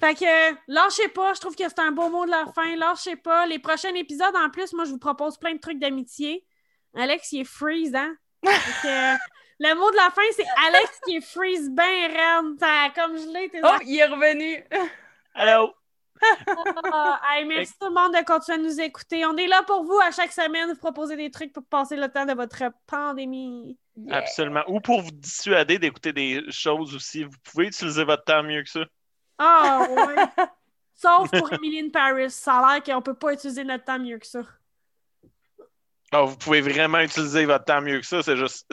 Fait 0.00 0.14
que, 0.14 0.54
lâchez 0.68 1.08
pas, 1.08 1.34
je 1.34 1.40
trouve 1.40 1.56
que 1.56 1.64
c'est 1.68 1.80
un 1.80 1.90
beau 1.90 2.08
mot 2.08 2.24
de 2.24 2.30
la 2.30 2.46
fin. 2.46 2.76
Lâchez 2.76 3.16
pas. 3.16 3.46
Les 3.46 3.58
prochains 3.58 3.94
épisodes, 3.94 4.34
en 4.36 4.48
plus, 4.48 4.72
moi, 4.72 4.84
je 4.84 4.90
vous 4.90 4.98
propose 4.98 5.38
plein 5.38 5.54
de 5.54 5.58
trucs 5.58 5.80
d'amitié. 5.80 6.46
Alex, 6.94 7.32
il 7.32 7.40
est 7.40 7.44
freeze, 7.44 7.94
hein? 7.94 8.16
Le 8.42 9.74
mot 9.74 9.90
de 9.90 9.96
la 9.96 10.10
fin, 10.10 10.22
c'est 10.32 10.46
Alex 10.66 11.00
qui 11.06 11.16
est 11.16 11.20
freeze 11.20 11.70
bien 11.70 11.84
raide. 11.84 12.94
Comme 12.94 13.16
je 13.16 13.26
l'ai. 13.32 13.50
Oh, 13.62 13.76
il 13.84 13.98
est 13.98 14.04
revenu. 14.04 14.64
Hello. 15.34 15.72
Ah, 16.92 17.40
merci 17.46 17.74
tout 17.80 17.88
le 17.88 17.94
monde 17.94 18.12
de 18.12 18.24
continuer 18.24 18.58
à 18.58 18.60
nous 18.60 18.80
écouter. 18.80 19.24
On 19.24 19.36
est 19.36 19.46
là 19.46 19.62
pour 19.62 19.84
vous 19.84 19.98
à 20.02 20.10
chaque 20.10 20.32
semaine, 20.32 20.68
vous 20.68 20.76
proposer 20.76 21.16
des 21.16 21.30
trucs 21.30 21.52
pour 21.52 21.64
passer 21.64 21.96
le 21.96 22.08
temps 22.08 22.26
de 22.26 22.32
votre 22.32 22.62
pandémie. 22.86 23.78
Absolument. 24.10 24.62
Ou 24.68 24.80
pour 24.80 25.02
vous 25.02 25.10
dissuader 25.10 25.78
d'écouter 25.78 26.12
des 26.12 26.42
choses 26.50 26.94
aussi. 26.94 27.24
Vous 27.24 27.36
pouvez 27.44 27.66
utiliser 27.66 28.04
votre 28.04 28.24
temps 28.24 28.42
mieux 28.42 28.62
que 28.62 28.70
ça. 28.70 28.84
Ah, 29.38 29.86
ouais. 29.88 30.44
Sauf 30.94 31.30
pour 31.30 31.52
Emily 31.52 31.80
in 31.80 31.90
Paris. 31.90 32.30
Ça 32.30 32.58
a 32.58 32.74
l'air 32.74 32.82
qu'on 32.82 33.02
peut 33.02 33.14
pas 33.14 33.32
utiliser 33.32 33.64
notre 33.64 33.84
temps 33.84 33.98
mieux 33.98 34.18
que 34.18 34.26
ça. 34.26 34.40
Ah, 36.12 36.22
vous 36.22 36.36
pouvez 36.36 36.60
vraiment 36.60 37.00
utiliser 37.00 37.44
votre 37.44 37.64
temps 37.64 37.80
mieux 37.80 38.00
que 38.00 38.06
ça. 38.06 38.22
C'est 38.22 38.36
juste. 38.36 38.66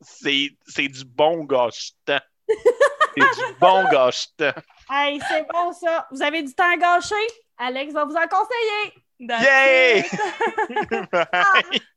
C'est 0.00 0.88
du 0.88 1.04
bon 1.04 1.44
gâche-temps. 1.44 2.18
c'est 2.48 3.20
du 3.20 3.54
bon 3.60 3.84
gâche-temps. 3.90 4.60
Hey, 4.90 5.20
c'est 5.28 5.46
bon 5.52 5.72
ça. 5.72 6.06
Vous 6.10 6.22
avez 6.22 6.42
du 6.42 6.52
temps 6.54 6.72
à 6.72 6.76
gâcher? 6.76 7.14
Alex 7.58 7.92
va 7.92 8.04
vous 8.04 8.16
en 8.16 8.26
conseiller. 8.26 8.94
Yay! 9.20 10.04
Bye! 11.12 11.80